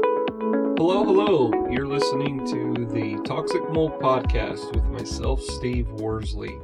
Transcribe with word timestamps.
Hello, 0.77 1.03
hello. 1.03 1.49
You're 1.71 1.87
listening 1.87 2.45
to 2.45 2.85
the 2.93 3.19
Toxic 3.25 3.67
Mold 3.71 3.99
Podcast 3.99 4.75
with 4.75 4.85
myself, 4.85 5.41
Steve 5.41 5.89
Worsley. 5.93 6.55